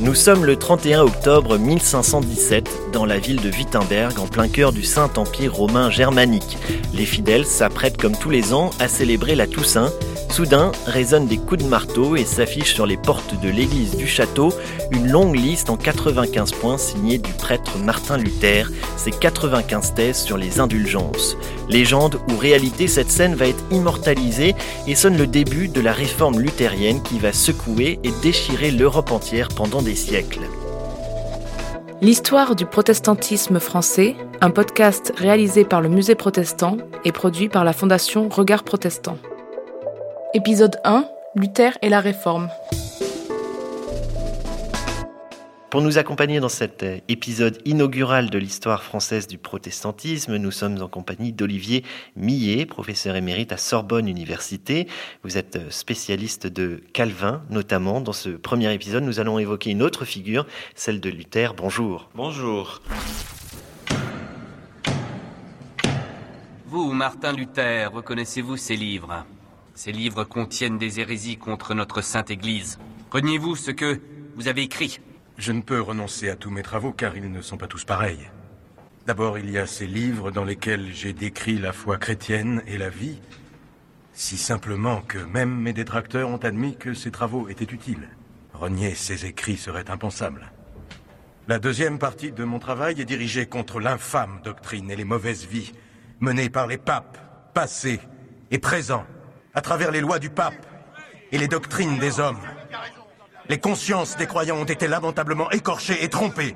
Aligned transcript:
Nous 0.00 0.14
sommes 0.14 0.44
le 0.44 0.54
31 0.54 1.00
octobre 1.00 1.58
1517 1.58 2.92
dans 2.92 3.04
la 3.04 3.18
ville 3.18 3.40
de 3.40 3.50
Wittenberg 3.50 4.16
en 4.20 4.28
plein 4.28 4.48
cœur 4.48 4.72
du 4.72 4.84
Saint-Empire 4.84 5.52
romain 5.52 5.90
germanique. 5.90 6.56
Les 6.94 7.04
fidèles 7.04 7.46
s'apprêtent 7.46 8.00
comme 8.00 8.16
tous 8.16 8.30
les 8.30 8.54
ans 8.54 8.70
à 8.78 8.86
célébrer 8.86 9.34
la 9.34 9.48
Toussaint 9.48 9.90
Soudain 10.30 10.72
résonnent 10.86 11.26
des 11.26 11.38
coups 11.38 11.64
de 11.64 11.68
marteau 11.68 12.14
et 12.14 12.24
s'affiche 12.24 12.74
sur 12.74 12.86
les 12.86 12.96
portes 12.96 13.40
de 13.40 13.48
l'église 13.48 13.96
du 13.96 14.06
château 14.06 14.52
une 14.90 15.10
longue 15.10 15.34
liste 15.34 15.70
en 15.70 15.76
95 15.76 16.52
points 16.52 16.78
signée 16.78 17.18
du 17.18 17.32
prêtre 17.32 17.78
Martin 17.78 18.16
Luther, 18.16 18.70
ses 18.96 19.10
95 19.10 19.94
thèses 19.94 20.18
sur 20.18 20.36
les 20.36 20.60
indulgences. 20.60 21.36
Légende 21.68 22.20
ou 22.30 22.36
réalité, 22.36 22.86
cette 22.86 23.10
scène 23.10 23.34
va 23.34 23.48
être 23.48 23.64
immortalisée 23.70 24.54
et 24.86 24.94
sonne 24.94 25.16
le 25.16 25.26
début 25.26 25.68
de 25.68 25.80
la 25.80 25.92
réforme 25.92 26.38
luthérienne 26.40 27.02
qui 27.02 27.18
va 27.18 27.32
secouer 27.32 27.98
et 28.04 28.12
déchirer 28.22 28.70
l'Europe 28.70 29.10
entière 29.10 29.48
pendant 29.48 29.82
des 29.82 29.96
siècles. 29.96 30.42
L'histoire 32.00 32.54
du 32.54 32.64
protestantisme 32.64 33.58
français, 33.58 34.14
un 34.40 34.50
podcast 34.50 35.12
réalisé 35.16 35.64
par 35.64 35.80
le 35.80 35.88
Musée 35.88 36.14
protestant 36.14 36.76
et 37.04 37.10
produit 37.10 37.48
par 37.48 37.64
la 37.64 37.72
Fondation 37.72 38.28
Regard 38.28 38.62
Protestant. 38.62 39.18
Épisode 40.34 40.76
1 40.84 41.08
Luther 41.36 41.78
et 41.80 41.88
la 41.88 42.00
Réforme. 42.00 42.50
Pour 45.70 45.80
nous 45.80 45.96
accompagner 45.96 46.38
dans 46.38 46.50
cet 46.50 46.82
euh, 46.82 46.98
épisode 47.08 47.58
inaugural 47.64 48.28
de 48.28 48.36
l'histoire 48.36 48.82
française 48.82 49.26
du 49.26 49.38
protestantisme, 49.38 50.36
nous 50.36 50.50
sommes 50.50 50.82
en 50.82 50.88
compagnie 50.88 51.32
d'Olivier 51.32 51.82
Millet, 52.14 52.66
professeur 52.66 53.16
émérite 53.16 53.52
à 53.52 53.56
Sorbonne 53.56 54.06
Université. 54.06 54.86
Vous 55.24 55.38
êtes 55.38 55.56
euh, 55.56 55.70
spécialiste 55.70 56.46
de 56.46 56.82
Calvin, 56.92 57.42
notamment. 57.48 58.02
Dans 58.02 58.12
ce 58.12 58.28
premier 58.28 58.70
épisode, 58.74 59.04
nous 59.04 59.20
allons 59.20 59.38
évoquer 59.38 59.70
une 59.70 59.82
autre 59.82 60.04
figure, 60.04 60.46
celle 60.74 61.00
de 61.00 61.08
Luther. 61.08 61.54
Bonjour. 61.54 62.10
Bonjour. 62.14 62.82
Vous, 66.66 66.92
Martin 66.92 67.32
Luther, 67.32 67.90
reconnaissez-vous 67.90 68.58
ces 68.58 68.76
livres? 68.76 69.24
Ces 69.78 69.92
livres 69.92 70.24
contiennent 70.24 70.76
des 70.76 70.98
hérésies 70.98 71.36
contre 71.36 71.72
notre 71.72 72.00
Sainte 72.00 72.32
Église. 72.32 72.80
Reniez-vous 73.12 73.54
ce 73.54 73.70
que 73.70 74.00
vous 74.34 74.48
avez 74.48 74.62
écrit? 74.62 74.98
Je 75.36 75.52
ne 75.52 75.62
peux 75.62 75.80
renoncer 75.80 76.28
à 76.28 76.34
tous 76.34 76.50
mes 76.50 76.64
travaux 76.64 76.90
car 76.90 77.16
ils 77.16 77.30
ne 77.30 77.40
sont 77.40 77.56
pas 77.56 77.68
tous 77.68 77.84
pareils. 77.84 78.28
D'abord, 79.06 79.38
il 79.38 79.48
y 79.48 79.56
a 79.56 79.68
ces 79.68 79.86
livres 79.86 80.32
dans 80.32 80.42
lesquels 80.42 80.92
j'ai 80.92 81.12
décrit 81.12 81.60
la 81.60 81.72
foi 81.72 81.96
chrétienne 81.96 82.60
et 82.66 82.76
la 82.76 82.88
vie, 82.88 83.20
si 84.14 84.36
simplement 84.36 85.00
que 85.00 85.18
même 85.18 85.54
mes 85.54 85.72
détracteurs 85.72 86.28
ont 86.28 86.38
admis 86.38 86.76
que 86.76 86.92
ces 86.92 87.12
travaux 87.12 87.48
étaient 87.48 87.72
utiles. 87.72 88.08
Renier 88.54 88.96
ces 88.96 89.26
écrits 89.26 89.58
serait 89.58 89.90
impensable. 89.92 90.50
La 91.46 91.60
deuxième 91.60 92.00
partie 92.00 92.32
de 92.32 92.42
mon 92.42 92.58
travail 92.58 93.00
est 93.00 93.04
dirigée 93.04 93.46
contre 93.46 93.78
l'infâme 93.78 94.40
doctrine 94.42 94.90
et 94.90 94.96
les 94.96 95.04
mauvaises 95.04 95.46
vies 95.46 95.72
menées 96.18 96.50
par 96.50 96.66
les 96.66 96.78
papes, 96.78 97.16
passés 97.54 98.00
et 98.50 98.58
présents, 98.58 99.06
à 99.58 99.60
travers 99.60 99.90
les 99.90 100.00
lois 100.00 100.20
du 100.20 100.30
pape 100.30 100.54
et 101.32 101.36
les 101.36 101.48
doctrines 101.48 101.98
des 101.98 102.20
hommes. 102.20 102.38
Les 103.48 103.58
consciences 103.58 104.16
des 104.16 104.26
croyants 104.26 104.58
ont 104.58 104.64
été 104.64 104.86
lamentablement 104.86 105.50
écorchées 105.50 106.04
et 106.04 106.08
trompées. 106.08 106.54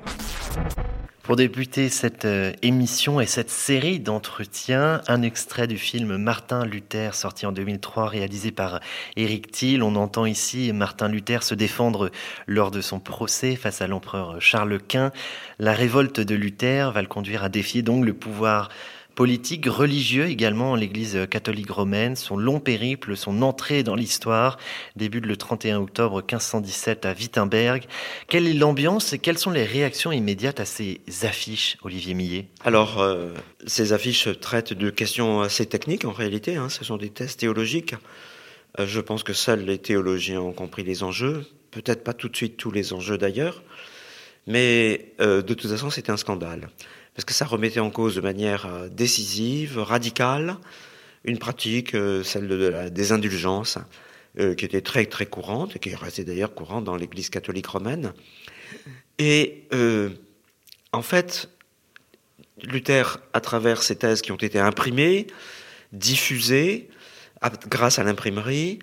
Pour 1.21 1.35
débuter 1.35 1.89
cette 1.89 2.23
euh, 2.23 2.53
émission 2.61 3.19
et 3.19 3.25
cette 3.25 3.49
série 3.49 3.99
d'entretiens, 3.99 5.01
un 5.09 5.21
extrait 5.21 5.67
du 5.67 5.77
film 5.77 6.15
Martin 6.15 6.65
Luther 6.65 7.13
sorti 7.13 7.45
en 7.45 7.51
2003 7.51 8.07
réalisé 8.07 8.51
par 8.51 8.79
Eric 9.17 9.51
Thiel. 9.51 9.83
On 9.83 9.95
entend 9.95 10.25
ici 10.25 10.71
Martin 10.71 11.09
Luther 11.09 11.43
se 11.43 11.55
défendre 11.55 12.09
lors 12.47 12.71
de 12.71 12.79
son 12.79 13.01
procès 13.01 13.57
face 13.57 13.81
à 13.81 13.87
l'empereur 13.87 14.39
Charles 14.39 14.79
Quint. 14.79 15.11
La 15.59 15.73
révolte 15.73 16.21
de 16.21 16.35
Luther 16.35 16.91
va 16.93 17.01
le 17.01 17.07
conduire 17.09 17.43
à 17.43 17.49
défier 17.49 17.81
donc 17.81 18.05
le 18.05 18.13
pouvoir 18.13 18.69
politique, 19.15 19.65
religieux 19.67 20.25
également 20.25 20.75
l'Église 20.75 21.27
catholique 21.29 21.69
romaine, 21.69 22.15
son 22.15 22.37
long 22.37 22.59
périple, 22.59 23.15
son 23.15 23.41
entrée 23.41 23.83
dans 23.83 23.95
l'histoire, 23.95 24.57
débute 24.95 25.25
le 25.25 25.37
31 25.37 25.79
octobre 25.79 26.17
1517 26.17 27.05
à 27.05 27.13
Wittenberg. 27.13 27.85
Quelle 28.27 28.47
est 28.47 28.53
l'ambiance 28.53 29.13
et 29.13 29.19
quelles 29.19 29.37
sont 29.37 29.51
les 29.51 29.65
réactions 29.65 30.11
immédiates 30.11 30.59
à 30.59 30.65
ces 30.65 31.01
affiches, 31.23 31.77
Olivier 31.83 32.13
Millet? 32.13 32.47
Alors, 32.63 32.99
euh, 33.01 33.33
ces 33.67 33.93
affiches 33.93 34.27
traitent 34.39 34.73
de 34.73 34.89
questions 34.89 35.41
assez 35.41 35.65
techniques 35.65 36.05
en 36.05 36.11
réalité, 36.11 36.55
hein. 36.55 36.69
ce 36.69 36.83
sont 36.83 36.97
des 36.97 37.09
tests 37.09 37.39
théologiques. 37.39 37.95
Euh, 38.79 38.87
je 38.87 38.99
pense 38.99 39.23
que 39.23 39.33
seuls 39.33 39.63
les 39.65 39.77
théologiens 39.77 40.41
ont 40.41 40.53
compris 40.53 40.83
les 40.83 41.03
enjeux, 41.03 41.45
peut-être 41.71 42.03
pas 42.03 42.13
tout 42.13 42.29
de 42.29 42.35
suite 42.35 42.57
tous 42.57 42.71
les 42.71 42.93
enjeux 42.93 43.17
d'ailleurs, 43.17 43.61
mais 44.47 45.13
euh, 45.21 45.41
de 45.41 45.53
toute 45.53 45.69
façon 45.69 45.89
c'était 45.89 46.11
un 46.11 46.17
scandale 46.17 46.69
parce 47.15 47.25
que 47.25 47.33
ça 47.33 47.45
remettait 47.45 47.79
en 47.79 47.91
cause 47.91 48.15
de 48.15 48.21
manière 48.21 48.65
euh, 48.65 48.89
décisive, 48.89 49.79
radicale, 49.79 50.57
une 51.25 51.37
pratique, 51.37 51.95
euh, 51.95 52.23
celle 52.23 52.47
de 52.47 52.89
des 52.89 53.11
indulgences, 53.11 53.77
euh, 54.39 54.55
qui 54.55 54.65
était 54.65 54.81
très 54.81 55.05
très 55.05 55.25
courante, 55.25 55.75
et 55.75 55.79
qui 55.79 55.89
est 55.89 55.95
restée 55.95 56.23
d'ailleurs 56.23 56.53
courante 56.53 56.83
dans 56.83 56.95
l'Église 56.95 57.29
catholique 57.29 57.67
romaine. 57.67 58.13
Et 59.19 59.67
en 60.91 61.03
fait, 61.03 61.49
Luther, 62.63 63.19
à 63.33 63.41
travers 63.41 63.83
ces 63.83 63.95
thèses 63.95 64.23
qui 64.23 64.31
ont 64.31 64.37
été 64.37 64.59
imprimées, 64.59 65.27
diffusées, 65.91 66.89
grâce 67.67 67.99
à 67.99 68.03
l'imprimerie, 68.03 68.79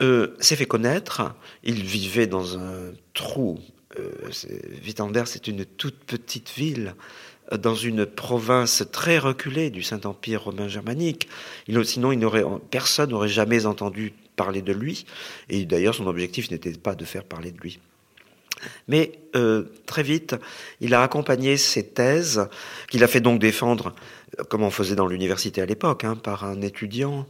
s'est 0.00 0.56
fait 0.56 0.66
connaître. 0.66 1.34
Il 1.64 1.82
vivait 1.82 2.28
dans 2.28 2.56
un 2.56 2.92
trou. 3.14 3.58
Wittenberg, 4.84 5.26
c'est 5.26 5.46
une 5.46 5.64
toute 5.64 6.04
petite 6.04 6.50
ville 6.50 6.94
dans 7.56 7.74
une 7.74 8.06
province 8.06 8.84
très 8.90 9.18
reculée 9.18 9.70
du 9.70 9.82
Saint-Empire 9.82 10.44
romain 10.44 10.68
germanique. 10.68 11.28
sinon, 11.84 12.12
il 12.12 12.26
personne 12.70 13.10
n'aurait 13.10 13.28
jamais 13.28 13.66
entendu 13.66 14.12
parler 14.36 14.62
de 14.62 14.72
lui. 14.72 15.04
Et 15.48 15.64
d'ailleurs, 15.64 15.94
son 15.94 16.06
objectif 16.06 16.50
n'était 16.50 16.72
pas 16.72 16.94
de 16.94 17.04
faire 17.04 17.24
parler 17.24 17.52
de 17.52 17.60
lui. 17.60 17.78
Mais 18.88 19.12
euh, 19.36 19.64
très 19.86 20.02
vite, 20.02 20.36
il 20.80 20.94
a 20.94 21.02
accompagné 21.02 21.56
ses 21.56 21.86
thèses, 21.86 22.48
qu'il 22.88 23.04
a 23.04 23.08
fait 23.08 23.20
donc 23.20 23.40
défendre, 23.40 23.94
euh, 24.38 24.44
comme 24.44 24.62
on 24.62 24.70
faisait 24.70 24.94
dans 24.94 25.06
l'université 25.06 25.60
à 25.60 25.66
l'époque, 25.66 26.04
hein, 26.04 26.16
par 26.16 26.44
un 26.44 26.60
étudiant. 26.62 27.26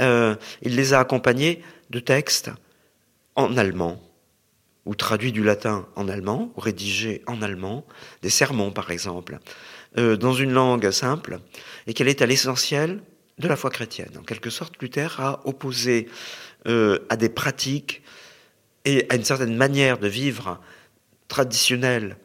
Euh, 0.00 0.34
il 0.62 0.76
les 0.76 0.94
a 0.94 1.00
accompagnés 1.00 1.62
de 1.90 2.00
textes 2.00 2.50
en 3.36 3.56
allemand, 3.56 4.00
ou 4.86 4.94
traduit 4.94 5.32
du 5.32 5.42
latin 5.42 5.86
en 5.96 6.08
allemand, 6.08 6.52
ou 6.56 6.60
rédigé 6.60 7.22
en 7.26 7.42
allemand, 7.42 7.86
des 8.22 8.30
sermons 8.30 8.70
par 8.70 8.90
exemple, 8.90 9.38
euh, 9.98 10.16
dans 10.16 10.32
une 10.32 10.52
langue 10.52 10.90
simple, 10.90 11.40
et 11.86 11.94
qu'elle 11.94 12.08
est 12.08 12.22
à 12.22 12.26
l'essentiel 12.26 13.02
de 13.38 13.48
la 13.48 13.56
foi 13.56 13.70
chrétienne. 13.70 14.12
En 14.18 14.22
quelque 14.22 14.50
sorte, 14.50 14.80
Luther 14.80 15.20
a 15.20 15.40
opposé 15.46 16.08
euh, 16.66 16.98
à 17.08 17.16
des 17.16 17.28
pratiques 17.28 18.02
et 18.84 19.06
à 19.10 19.16
une 19.16 19.24
certaine 19.24 19.56
manière 19.56 19.98
de 19.98 20.08
vivre 20.08 20.60
traditionnelle 21.28 22.16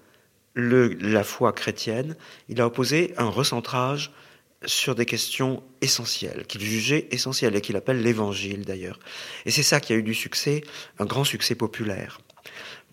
le, 0.56 0.88
la 0.88 1.24
foi 1.24 1.54
chrétienne, 1.54 2.16
il 2.50 2.62
a 2.62 2.66
opposé 2.66 3.14
un 3.18 3.30
recentrage 3.30 4.12
sur 4.66 4.96
des 4.96 5.06
questions 5.06 5.62
essentielles, 5.82 6.46
qu'il 6.48 6.62
jugeait 6.62 7.08
essentielles 7.12 7.56
et 7.56 7.62
qu'il 7.62 7.76
appelle 7.76 8.02
l'évangile 8.02 8.66
d'ailleurs. 8.66 9.00
Et 9.46 9.52
c'est 9.52 9.64
ça 9.64 9.80
qui 9.80 9.94
a 9.94 9.96
eu 9.98 10.04
du 10.04 10.16
succès, 10.16 10.64
un 10.98 11.06
grand 11.06 11.24
succès 11.24 11.56
populaire. 11.56 12.20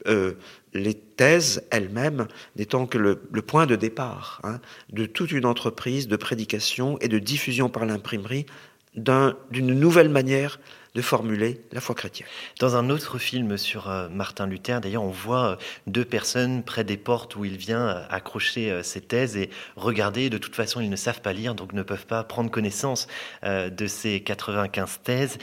Euh, 0.08 0.32
les 0.74 0.94
thèses 0.94 1.64
elles-mêmes 1.70 2.26
n'étant 2.56 2.86
que 2.86 2.96
le, 2.96 3.16
point 3.42 3.66
de 3.66 3.76
départ 3.76 4.40
hein, 4.42 4.58
de 4.90 5.04
toute 5.04 5.30
une 5.30 5.44
entreprise 5.44 6.08
de 6.08 6.16
prédication 6.16 6.98
et 7.00 7.08
de 7.08 7.18
diffusion 7.18 7.68
par 7.68 7.84
l'imprimerie 7.84 8.46
d'une 8.94 9.78
nouvelle 9.78 10.08
manière 10.08 10.58
de 10.94 11.00
formuler 11.00 11.62
la 11.72 11.80
foi 11.80 11.94
chrétienne. 11.94 12.28
Dans 12.58 12.76
un 12.76 12.90
autre 12.90 13.18
film 13.18 13.56
sur 13.56 13.88
euh, 13.88 14.08
Martin 14.10 14.46
Luther, 14.46 14.80
d'ailleurs, 14.80 15.04
on 15.04 15.10
voit 15.10 15.52
euh, 15.52 15.56
deux 15.86 16.04
personnes 16.04 16.62
près 16.62 16.84
des 16.84 16.98
portes 16.98 17.36
où 17.36 17.44
il 17.44 17.56
vient 17.56 18.04
accrocher 18.10 18.82
ses 18.82 19.00
thèses 19.00 19.36
et 19.36 19.50
regarder. 19.76 20.30
De 20.30 20.38
toute 20.38 20.54
façon, 20.54 20.80
ils 20.80 20.90
ne 20.90 20.96
savent 20.96 21.22
pas 21.22 21.32
lire, 21.32 21.54
donc 21.54 21.72
ne 21.72 21.82
peuvent 21.82 22.06
pas 22.06 22.24
prendre 22.24 22.50
connaissance 22.50 23.08
de 23.42 23.86
ces 23.86 24.20
95 24.20 25.00
thèses. 25.02 25.38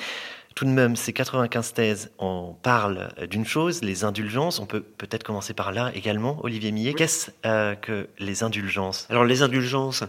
Tout 0.55 0.65
de 0.65 0.71
même, 0.71 0.95
ces 0.95 1.13
95 1.13 1.73
thèses, 1.73 2.11
on 2.17 2.55
parle 2.61 3.09
d'une 3.29 3.45
chose, 3.45 3.81
les 3.81 4.03
indulgences. 4.03 4.59
On 4.59 4.65
peut 4.65 4.81
peut-être 4.81 5.23
commencer 5.23 5.53
par 5.53 5.71
là 5.71 5.91
également, 5.95 6.43
Olivier 6.43 6.71
Millet. 6.71 6.93
Qu'est-ce 6.93 7.31
euh, 7.45 7.75
que 7.75 8.07
les 8.17 8.43
indulgences? 8.43 9.07
Alors, 9.09 9.25
les 9.25 9.41
indulgences 9.41 10.03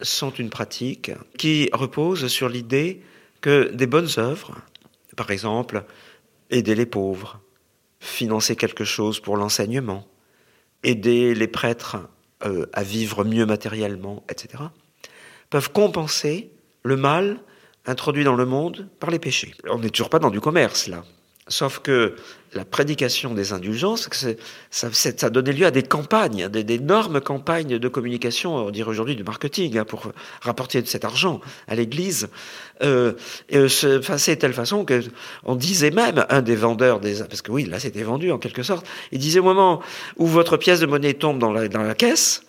sont 0.00 0.30
une 0.30 0.50
pratique 0.50 1.10
qui 1.38 1.70
repose 1.72 2.28
sur 2.28 2.48
l'idée 2.48 3.02
que 3.40 3.70
des 3.72 3.86
bonnes 3.86 4.08
œuvres, 4.18 4.56
par 5.16 5.30
exemple, 5.30 5.84
aider 6.50 6.74
les 6.74 6.86
pauvres, 6.86 7.40
financer 8.00 8.56
quelque 8.56 8.84
chose 8.84 9.20
pour 9.20 9.36
l'enseignement, 9.36 10.06
aider 10.82 11.34
les 11.34 11.48
prêtres 11.48 11.96
euh, 12.44 12.66
à 12.72 12.82
vivre 12.82 13.24
mieux 13.24 13.46
matériellement, 13.46 14.22
etc., 14.28 14.64
peuvent 15.50 15.72
compenser 15.72 16.52
le 16.82 16.96
mal 16.96 17.40
introduit 17.86 18.24
dans 18.24 18.36
le 18.36 18.46
monde 18.46 18.88
par 19.00 19.10
les 19.10 19.18
péchés. 19.18 19.54
On 19.68 19.78
n'est 19.78 19.90
toujours 19.90 20.10
pas 20.10 20.18
dans 20.18 20.30
du 20.30 20.40
commerce, 20.40 20.88
là. 20.88 21.04
Sauf 21.48 21.78
que 21.78 22.16
la 22.54 22.64
prédication 22.64 23.32
des 23.32 23.52
indulgences, 23.52 24.08
ça, 24.70 25.30
donnait 25.30 25.52
lieu 25.52 25.64
à 25.64 25.70
des 25.70 25.84
campagnes, 25.84 26.48
d'énormes 26.48 27.20
campagnes 27.20 27.78
de 27.78 27.88
communication, 27.88 28.56
on 28.56 28.70
dirait 28.70 28.90
aujourd'hui 28.90 29.14
du 29.14 29.22
marketing, 29.22 29.78
hein, 29.78 29.84
pour 29.84 30.10
rapporter 30.40 30.82
de 30.82 30.88
cet 30.88 31.04
argent 31.04 31.40
à 31.68 31.76
l'Église. 31.76 32.28
Euh, 32.82 33.12
euh 33.54 33.68
c'est 33.68 34.34
de 34.34 34.40
telle 34.40 34.54
façon 34.54 34.84
que 34.84 35.04
on 35.44 35.54
disait 35.54 35.92
même, 35.92 36.26
un 36.30 36.42
des 36.42 36.56
vendeurs, 36.56 36.98
des, 36.98 37.22
parce 37.22 37.42
que 37.42 37.52
oui, 37.52 37.64
là 37.64 37.78
c'était 37.78 38.02
vendu 38.02 38.32
en 38.32 38.38
quelque 38.38 38.64
sorte, 38.64 38.84
il 39.12 39.20
disait 39.20 39.38
au 39.38 39.44
moment 39.44 39.80
où 40.16 40.26
votre 40.26 40.56
pièce 40.56 40.80
de 40.80 40.86
monnaie 40.86 41.14
tombe 41.14 41.38
dans 41.38 41.52
la 41.52 41.94
caisse, 41.94 42.42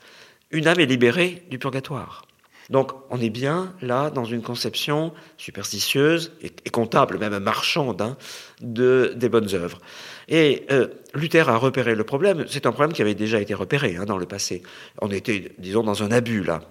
une 0.50 0.68
âme 0.68 0.80
est 0.80 0.88
libérée 0.88 1.44
du 1.52 1.60
purgatoire. 1.60 2.27
Donc 2.70 2.92
on 3.10 3.20
est 3.22 3.30
bien 3.30 3.74
là 3.82 4.10
dans 4.10 4.26
une 4.26 4.42
conception 4.42 5.14
superstitieuse 5.38 6.34
et, 6.42 6.70
comptable, 6.70 7.18
même 7.18 7.40
marchande, 7.40 8.02
hein, 8.02 8.18
de, 8.62 9.14
des 9.16 9.30
bonnes 9.30 9.54
œuvres. 9.54 9.80
Et 10.28 10.66
euh, 10.72 10.88
Luther 11.14 11.50
a 11.50 11.58
repéré 11.58 11.96
le 11.96 12.04
problème. 12.04 12.46
C'est 12.50 12.66
un 12.66 12.72
problème 12.72 12.94
qui 12.94 13.02
avait 13.02 13.16
déjà 13.16 13.40
été 13.40 13.54
repéré 13.54 13.96
hein, 13.96 14.06
dans 14.06 14.18
le 14.18 14.26
passé. 14.26 14.64
On 15.02 15.12
était, 15.12 15.54
disons, 15.58 15.84
dans 15.84 16.04
un 16.04 16.12
abus 16.12 16.44
là. 16.44 16.62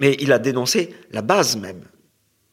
Mais 0.00 0.16
il 0.20 0.32
a 0.32 0.38
dénoncé 0.38 0.94
la 1.10 1.20
base 1.20 1.56
même 1.56 1.82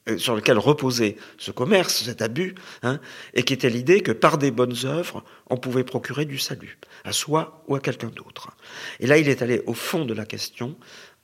euh, 0.08 0.18
sur 0.18 0.34
laquelle 0.34 0.58
reposait 0.58 1.16
ce 1.36 1.50
commerce, 1.50 2.04
cet 2.04 2.22
abus, 2.22 2.54
hein, 2.82 3.00
et 3.34 3.42
qui 3.42 3.52
était 3.52 3.68
l'idée 3.70 4.02
que 4.02 4.12
par 4.12 4.38
des 4.38 4.50
bonnes 4.50 4.76
œuvres, 4.84 5.24
on 5.48 5.56
pouvait 5.56 5.84
procurer 5.84 6.24
du 6.24 6.38
salut, 6.38 6.78
à 7.04 7.12
soi 7.12 7.62
ou 7.68 7.74
à 7.74 7.80
quelqu'un 7.80 8.08
d'autre. 8.08 8.50
Et 9.00 9.06
là, 9.06 9.18
il 9.18 9.28
est 9.28 9.42
allé 9.42 9.62
au 9.66 9.74
fond 9.74 10.04
de 10.04 10.14
la 10.14 10.24
question 10.24 10.76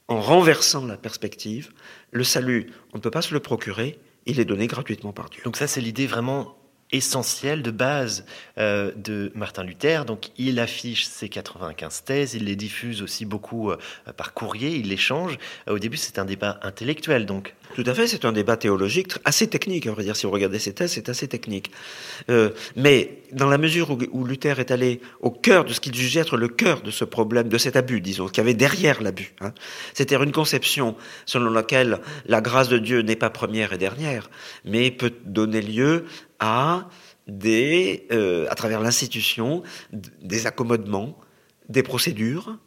en 0.09 0.21
renversant 0.21 0.87
la 0.87 0.97
perspective, 0.97 1.73
le 2.11 2.25
salut, 2.25 2.73
on 2.93 2.99
ne 2.99 3.03
peut 3.03 3.11
pas 3.11 3.23
se 3.23 3.35
le 3.35 3.41
procurer, 3.41 3.99
il 4.27 4.41
est 4.41 4.45
donné 4.45 4.67
gratuitement 4.67 5.13
par 5.13 5.31
Dieu. 5.31 5.43
Donc 5.45 5.57
ça, 5.57 5.67
c'est 5.67 5.81
l'idée 5.81 6.07
vraiment 6.07 6.56
essentielle 6.93 7.63
de 7.63 7.71
base 7.71 8.25
euh, 8.59 8.93
de 8.97 9.33
Martin 9.35 9.65
Luther. 9.65 10.05
Donc 10.05 10.31
il 10.39 10.61
affiche 10.61 11.07
ses 11.07 11.29
95 11.29 12.05
thèses, 12.05 12.35
il 12.35 12.45
les 12.45 12.57
diffuse 12.57 13.03
aussi 13.03 13.25
beaucoup 13.25 13.71
euh, 13.71 13.77
par 14.17 14.35
courrier, 14.35 14.77
il 14.77 14.89
les 14.89 14.97
change. 14.97 15.39
Euh, 15.69 15.75
au 15.75 15.79
début, 15.79 15.97
c'est 15.97 16.19
un 16.19 16.25
débat 16.25 16.59
intellectuel, 16.63 17.27
donc 17.27 17.55
tout 17.75 17.85
à 17.87 17.95
fait, 17.95 18.07
c'est 18.07 18.25
un 18.25 18.33
débat 18.33 18.57
théologique 18.57 19.15
assez 19.25 19.49
technique, 19.49 19.87
on 19.91 19.93
va 19.93 20.03
dire, 20.03 20.17
si 20.17 20.27
vous 20.27 20.33
regardez 20.33 20.59
ces 20.59 20.73
thèses, 20.73 20.93
c'est 20.93 21.09
assez 21.09 21.29
technique. 21.29 21.71
Euh, 22.31 22.51
mais 22.75 23.19
dans 23.33 23.49
la 23.49 23.59
mesure 23.59 23.99
où, 24.13 24.25
Luther 24.25 24.61
est 24.61 24.71
allé 24.71 25.01
au 25.21 25.31
cœur 25.31 25.65
de 25.65 25.73
ce 25.73 25.81
qu'il 25.81 25.95
jugeait 25.95 26.21
être 26.21 26.37
le 26.37 26.49
cœur 26.49 26.81
de 26.81 26.91
ce 26.91 27.05
problème, 27.05 27.49
de 27.49 27.59
cet 27.59 27.77
abus, 27.77 28.01
disons, 28.01 28.29
qu'il 28.29 28.39
y 28.39 28.41
avait 28.41 28.55
derrière 28.55 29.03
l'abus, 29.03 29.35
hein, 29.41 29.53
c'était 29.95 30.17
une 30.17 30.33
conception 30.33 30.97
selon 31.27 31.51
laquelle 31.51 32.01
la 32.27 32.41
grâce 32.41 32.69
de 32.69 32.79
Dieu 32.79 33.03
n'est 33.03 33.17
pas 33.17 33.31
première 33.31 33.73
et 33.73 33.79
dernière, 33.79 34.31
mais 34.65 34.91
peut 34.91 35.13
donner 35.25 35.61
lieu 35.61 36.07
à 36.39 36.89
des, 37.27 38.07
euh, 38.13 38.47
à 38.51 38.55
travers 38.55 38.81
l'institution, 38.81 39.63
des 39.93 40.47
accommodements, 40.47 41.19
des 41.69 41.83
procédures, 41.83 42.59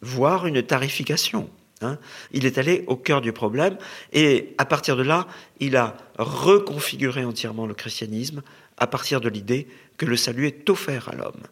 voire 0.00 0.46
une 0.46 0.62
tarification. 0.62 1.50
Hein. 1.80 1.98
il 2.30 2.46
est 2.46 2.56
allé 2.56 2.84
au 2.86 2.94
cœur 2.96 3.20
du 3.20 3.32
problème 3.32 3.76
et 4.12 4.54
à 4.58 4.64
partir 4.64 4.96
de 4.96 5.02
là, 5.02 5.26
il 5.58 5.76
a 5.76 5.96
reconfiguré 6.18 7.24
entièrement 7.24 7.66
le 7.66 7.74
christianisme 7.74 8.42
à 8.78 8.86
partir 8.86 9.20
de 9.20 9.28
l'idée 9.28 9.66
que 9.96 10.06
le 10.06 10.16
salut 10.16 10.46
est 10.46 10.68
offert 10.70 11.08
à 11.08 11.14
l'homme. 11.14 11.42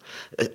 Euh, 0.40 0.46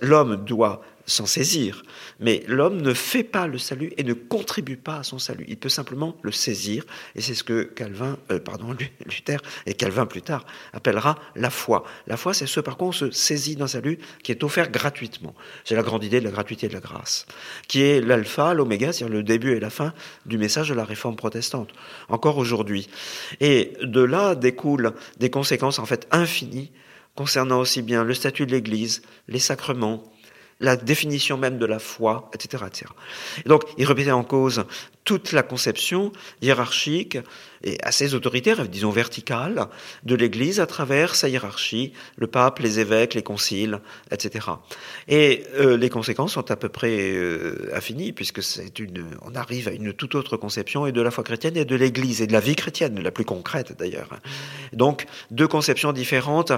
l'homme 0.00 0.44
doit 0.44 0.82
s'en 1.06 1.26
saisir, 1.26 1.84
mais 2.18 2.42
l'homme 2.48 2.82
ne 2.82 2.92
fait 2.92 3.22
pas 3.22 3.46
le 3.46 3.58
salut 3.58 3.92
et 3.96 4.02
ne 4.02 4.12
contribue 4.12 4.76
pas 4.76 4.96
à 4.96 5.02
son 5.04 5.20
salut. 5.20 5.44
Il 5.46 5.56
peut 5.56 5.68
simplement 5.68 6.16
le 6.22 6.32
saisir, 6.32 6.84
et 7.14 7.20
c'est 7.20 7.34
ce 7.34 7.44
que 7.44 7.62
Calvin, 7.62 8.18
euh, 8.32 8.40
pardon, 8.40 8.76
Luther 9.06 9.40
et 9.66 9.74
Calvin 9.74 10.06
plus 10.06 10.22
tard 10.22 10.44
appellera 10.72 11.16
la 11.36 11.50
foi. 11.50 11.84
La 12.08 12.16
foi, 12.16 12.34
c'est 12.34 12.46
ce 12.46 12.58
par 12.58 12.76
quoi 12.76 12.88
on 12.88 12.92
se 12.92 13.12
saisit 13.12 13.54
d'un 13.54 13.68
salut 13.68 13.98
qui 14.24 14.32
est 14.32 14.42
offert 14.42 14.70
gratuitement. 14.70 15.34
C'est 15.64 15.76
la 15.76 15.82
grande 15.82 16.02
idée 16.02 16.18
de 16.18 16.24
la 16.24 16.32
gratuité 16.32 16.66
et 16.66 16.68
de 16.68 16.74
la 16.74 16.80
grâce, 16.80 17.26
qui 17.68 17.82
est 17.82 18.00
l'alpha, 18.00 18.54
l'oméga, 18.54 18.92
c'est-à-dire 18.92 19.16
le 19.16 19.22
début 19.22 19.52
et 19.52 19.60
la 19.60 19.70
fin 19.70 19.94
du 20.26 20.38
message 20.38 20.68
de 20.68 20.74
la 20.74 20.84
réforme 20.84 21.14
protestante, 21.14 21.70
encore 22.08 22.38
aujourd'hui. 22.38 22.88
Et 23.38 23.74
de 23.82 24.00
là 24.00 24.34
découlent 24.34 24.92
des 25.18 25.30
conséquences 25.30 25.78
en 25.78 25.86
fait 25.86 26.08
infinies 26.10 26.72
concernant 27.16 27.58
aussi 27.58 27.82
bien 27.82 28.04
le 28.04 28.14
statut 28.14 28.46
de 28.46 28.52
l'Église, 28.52 29.02
les 29.26 29.38
sacrements, 29.38 30.04
la 30.60 30.76
définition 30.76 31.36
même 31.36 31.58
de 31.58 31.66
la 31.66 31.78
foi, 31.78 32.30
etc. 32.32 32.64
Et 33.44 33.48
donc, 33.48 33.62
il 33.78 33.86
remettait 33.86 34.12
en 34.12 34.24
cause 34.24 34.64
toute 35.06 35.30
la 35.30 35.44
conception 35.44 36.12
hiérarchique 36.42 37.16
et 37.62 37.78
assez 37.82 38.14
autoritaire, 38.14 38.68
disons 38.68 38.90
verticale, 38.90 39.66
de 40.04 40.14
l'Église 40.14 40.60
à 40.60 40.66
travers 40.66 41.14
sa 41.14 41.28
hiérarchie, 41.28 41.92
le 42.16 42.26
pape, 42.26 42.58
les 42.58 42.80
évêques, 42.80 43.14
les 43.14 43.22
conciles, 43.22 43.80
etc. 44.10 44.46
Et 45.08 45.44
euh, 45.54 45.76
les 45.76 45.88
conséquences 45.88 46.32
sont 46.32 46.50
à 46.50 46.56
peu 46.56 46.68
près 46.68 47.12
euh, 47.12 47.70
infinies, 47.72 48.12
puisque 48.12 48.42
c'est 48.42 48.78
une, 48.78 49.06
on 49.22 49.34
arrive 49.36 49.68
à 49.68 49.72
une 49.72 49.92
toute 49.92 50.14
autre 50.16 50.36
conception 50.36 50.86
et 50.86 50.92
de 50.92 51.00
la 51.00 51.10
foi 51.10 51.24
chrétienne 51.24 51.56
et 51.56 51.64
de 51.64 51.76
l'Église 51.76 52.20
et 52.20 52.26
de 52.26 52.32
la 52.32 52.40
vie 52.40 52.56
chrétienne, 52.56 53.00
la 53.00 53.12
plus 53.12 53.24
concrète 53.24 53.76
d'ailleurs. 53.78 54.10
Donc 54.72 55.06
deux 55.30 55.48
conceptions 55.48 55.92
différentes 55.92 56.52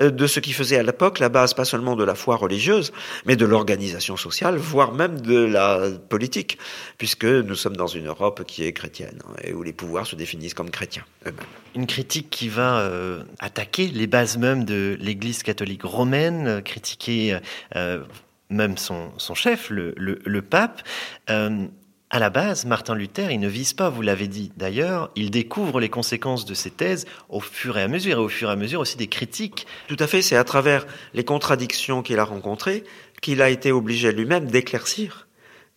euh, 0.00 0.10
de 0.10 0.26
ce 0.26 0.40
qui 0.40 0.52
faisait 0.52 0.76
à 0.76 0.82
l'époque 0.82 1.20
la 1.20 1.28
base 1.28 1.54
pas 1.54 1.64
seulement 1.64 1.94
de 1.94 2.04
la 2.04 2.16
foi 2.16 2.36
religieuse, 2.36 2.92
mais 3.26 3.36
de 3.36 3.46
l'organisation 3.46 4.16
sociale, 4.16 4.56
voire 4.56 4.92
même 4.92 5.20
de 5.20 5.38
la 5.38 5.90
politique, 6.08 6.58
puisque 6.98 7.24
nous 7.24 7.54
sommes 7.54 7.76
dans 7.76 7.91
une 7.94 8.06
Europe 8.06 8.44
qui 8.46 8.64
est 8.64 8.72
chrétienne 8.72 9.18
hein, 9.26 9.34
et 9.44 9.52
où 9.52 9.62
les 9.62 9.72
pouvoirs 9.72 10.06
se 10.06 10.16
définissent 10.16 10.54
comme 10.54 10.70
chrétiens 10.70 11.04
eux-mêmes. 11.26 11.46
Une 11.74 11.86
critique 11.86 12.30
qui 12.30 12.48
va 12.48 12.80
euh, 12.80 13.22
attaquer 13.38 13.86
les 13.88 14.06
bases 14.06 14.38
même 14.38 14.64
de 14.64 14.96
l'Église 15.00 15.42
catholique 15.42 15.82
romaine, 15.82 16.46
euh, 16.46 16.60
critiquer 16.60 17.38
euh, 17.76 18.02
même 18.50 18.76
son, 18.76 19.12
chef, 19.34 19.70
le, 19.70 19.94
le, 19.96 20.42
pape. 20.42 20.82
à 21.28 22.18
la 22.18 22.28
base, 22.28 22.66
Martin 22.66 22.94
Luther, 22.94 23.30
il 23.30 23.40
ne 23.40 23.48
vise 23.48 23.72
pas, 23.72 23.88
vous 23.88 24.02
l'avez 24.02 24.28
dit 24.28 24.52
d'ailleurs, 24.58 25.10
il 25.16 25.30
découvre 25.30 25.80
les 25.80 25.88
conséquences 25.88 26.44
de 26.44 26.52
ses 26.52 26.70
thèses 26.70 27.06
au 27.30 27.40
fur 27.40 27.78
et 27.78 27.82
à 27.82 27.88
mesure, 27.88 28.18
et 28.18 28.20
au 28.20 28.28
fur 28.28 28.50
et 28.50 28.52
à 28.52 28.56
mesure 28.56 28.80
aussi 28.80 28.98
des 28.98 29.06
critiques. 29.06 29.66
Tout 29.88 29.96
à 29.98 30.06
fait, 30.06 30.20
c'est 30.20 30.36
à 30.36 30.44
travers 30.44 30.86
les 31.14 31.24
contradictions 31.24 32.02
qu'il 32.02 32.18
a 32.18 32.24
rencontrées 32.24 32.84
qu'il 33.22 33.40
a 33.40 33.48
été 33.48 33.72
obligé 33.72 34.12
lui-même 34.12 34.50
d'éclaircir 34.50 35.26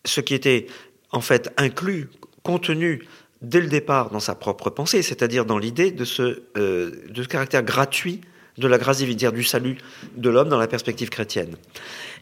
ce 0.03 0.19
qui 0.19 0.33
était 0.33 0.67
en 1.11 1.21
fait 1.21 1.53
inclus, 1.57 2.09
contenu 2.43 3.07
dès 3.41 3.61
le 3.61 3.67
départ 3.67 4.09
dans 4.09 4.19
sa 4.19 4.35
propre 4.35 4.69
pensée, 4.69 5.01
c'est-à-dire 5.01 5.45
dans 5.45 5.57
l'idée 5.57 5.91
de 5.91 6.05
ce, 6.05 6.43
euh, 6.57 6.91
de 7.09 7.23
caractère 7.23 7.63
gratuit 7.63 8.21
de 8.57 8.67
la 8.67 8.77
grâce 8.77 8.97
divine, 8.97 9.17
du 9.31 9.43
salut 9.43 9.77
de 10.15 10.29
l'homme 10.29 10.49
dans 10.49 10.57
la 10.57 10.67
perspective 10.67 11.09
chrétienne. 11.09 11.55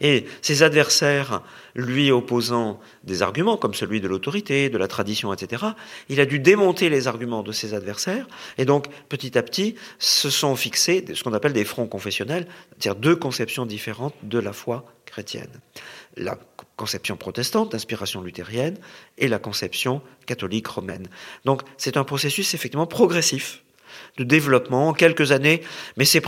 Et 0.00 0.24
ses 0.42 0.62
adversaires, 0.62 1.42
lui 1.76 2.10
opposant 2.10 2.80
des 3.04 3.22
arguments 3.22 3.56
comme 3.56 3.74
celui 3.74 4.00
de 4.00 4.08
l'autorité, 4.08 4.68
de 4.68 4.78
la 4.78 4.88
tradition, 4.88 5.32
etc., 5.32 5.62
il 6.08 6.20
a 6.20 6.26
dû 6.26 6.40
démonter 6.40 6.88
les 6.88 7.06
arguments 7.06 7.42
de 7.42 7.52
ses 7.52 7.74
adversaires, 7.74 8.26
et 8.58 8.64
donc 8.64 8.86
petit 9.08 9.38
à 9.38 9.42
petit 9.42 9.76
se 9.98 10.28
sont 10.28 10.56
fixés 10.56 11.04
ce 11.14 11.22
qu'on 11.22 11.34
appelle 11.34 11.52
des 11.52 11.64
fronts 11.64 11.86
confessionnels, 11.86 12.46
c'est-à-dire 12.70 13.00
deux 13.00 13.16
conceptions 13.16 13.64
différentes 13.64 14.14
de 14.24 14.38
la 14.38 14.52
foi 14.52 14.84
chrétienne 15.06 15.60
la 16.16 16.38
conception 16.76 17.16
protestante 17.16 17.72
d'inspiration 17.72 18.22
luthérienne 18.22 18.76
et 19.18 19.28
la 19.28 19.38
conception 19.38 20.02
catholique 20.26 20.66
romaine. 20.66 21.08
Donc 21.44 21.62
c'est 21.76 21.96
un 21.96 22.04
processus 22.04 22.54
effectivement 22.54 22.86
progressif 22.86 23.62
de 24.16 24.24
développement 24.24 24.88
en 24.88 24.92
quelques 24.92 25.32
années, 25.32 25.62
mais 25.96 26.04
c'est 26.04 26.22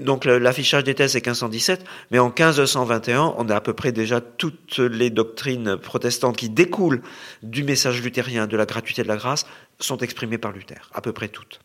donc 0.00 0.24
l'affichage 0.24 0.84
des 0.84 0.94
thèses 0.94 1.16
est 1.16 1.24
1517, 1.24 1.84
mais 2.10 2.18
en 2.18 2.26
1521, 2.26 3.34
on 3.38 3.48
a 3.48 3.56
à 3.56 3.60
peu 3.60 3.72
près 3.72 3.92
déjà 3.92 4.20
toutes 4.20 4.78
les 4.78 5.10
doctrines 5.10 5.76
protestantes 5.76 6.36
qui 6.36 6.48
découlent 6.48 7.02
du 7.42 7.64
message 7.64 8.02
luthérien 8.02 8.46
de 8.46 8.56
la 8.56 8.66
gratuité 8.66 9.02
de 9.02 9.08
la 9.08 9.16
grâce 9.16 9.46
sont 9.78 9.98
exprimées 9.98 10.38
par 10.38 10.52
Luther, 10.52 10.90
à 10.94 11.00
peu 11.00 11.12
près 11.12 11.28
toutes. 11.28 11.60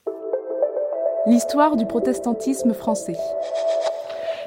L'histoire 1.27 1.75
du 1.75 1.85
protestantisme 1.85 2.73
français. 2.73 3.15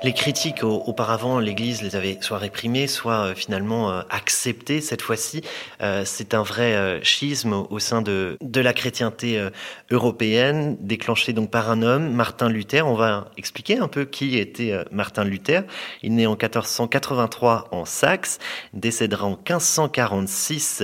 Les 0.04 0.12
critiques 0.12 0.64
auparavant, 0.64 1.38
l'Église 1.38 1.80
les 1.80 1.96
avait 1.96 2.18
soit 2.20 2.36
réprimées, 2.36 2.88
soit 2.88 3.28
euh, 3.28 3.34
finalement 3.34 3.90
euh, 3.90 4.02
acceptées. 4.10 4.82
Cette 4.82 5.00
fois-ci, 5.00 5.40
euh, 5.80 6.02
c'est 6.04 6.34
un 6.34 6.42
vrai 6.42 7.00
schisme 7.02 7.54
au 7.70 7.78
sein 7.78 8.02
de, 8.02 8.36
de 8.42 8.60
la 8.60 8.74
chrétienté 8.74 9.42
européenne, 9.90 10.76
déclenché 10.78 11.32
donc 11.32 11.50
par 11.50 11.70
un 11.70 11.80
homme, 11.80 12.12
Martin 12.12 12.50
Luther. 12.50 12.86
On 12.86 12.92
va 12.92 13.30
expliquer 13.38 13.78
un 13.78 13.88
peu 13.88 14.04
qui 14.04 14.36
était 14.36 14.78
Martin 14.90 15.24
Luther. 15.24 15.62
Il 16.02 16.14
naît 16.16 16.26
en 16.26 16.32
1483 16.32 17.68
en 17.70 17.86
Saxe, 17.86 18.40
décédera 18.74 19.24
en 19.24 19.30
1546 19.30 20.82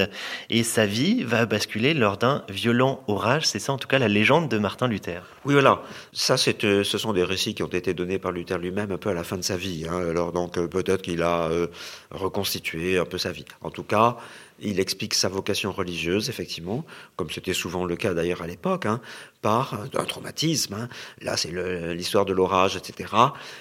et 0.48 0.62
sa 0.62 0.86
vie 0.86 1.24
va 1.24 1.44
basculer 1.44 1.92
lors 1.92 2.16
d'un 2.16 2.42
violent 2.48 3.02
orage. 3.06 3.46
C'est 3.46 3.58
ça 3.58 3.74
en 3.74 3.78
tout 3.78 3.88
cas 3.88 3.98
la 3.98 4.08
légende 4.08 4.48
de 4.48 4.56
Martin 4.56 4.88
Luther. 4.88 5.22
Oui, 5.44 5.52
voilà. 5.54 5.82
Ça, 6.14 6.38
ce 6.38 6.82
sont 6.82 7.12
des 7.12 7.24
récits 7.24 7.54
qui 7.54 7.62
ont 7.62 7.66
été 7.66 7.92
donnés 7.92 8.18
par 8.18 8.32
Luther 8.32 8.56
lui-même 8.56 8.92
un 8.92 8.98
peu 8.98 9.09
à 9.10 9.14
la 9.14 9.24
fin 9.24 9.36
de 9.36 9.42
sa 9.42 9.56
vie. 9.56 9.86
Hein. 9.88 10.08
Alors 10.10 10.32
donc 10.32 10.58
euh, 10.58 10.66
peut-être 10.66 11.02
qu'il 11.02 11.22
a 11.22 11.48
euh, 11.48 11.66
reconstitué 12.10 12.98
un 12.98 13.04
peu 13.04 13.18
sa 13.18 13.32
vie. 13.32 13.44
En 13.62 13.70
tout 13.70 13.82
cas, 13.82 14.16
il 14.62 14.80
explique 14.80 15.14
sa 15.14 15.28
vocation 15.28 15.72
religieuse, 15.72 16.28
effectivement, 16.28 16.84
comme 17.16 17.30
c'était 17.30 17.54
souvent 17.54 17.84
le 17.84 17.96
cas 17.96 18.14
d'ailleurs 18.14 18.42
à 18.42 18.46
l'époque, 18.46 18.86
hein, 18.86 19.00
par 19.42 19.86
un 19.94 20.04
traumatisme. 20.04 20.74
Hein. 20.74 20.88
Là, 21.22 21.36
c'est 21.36 21.50
l'histoire 21.94 22.24
de 22.26 22.32
l'orage, 22.32 22.76
etc., 22.76 23.14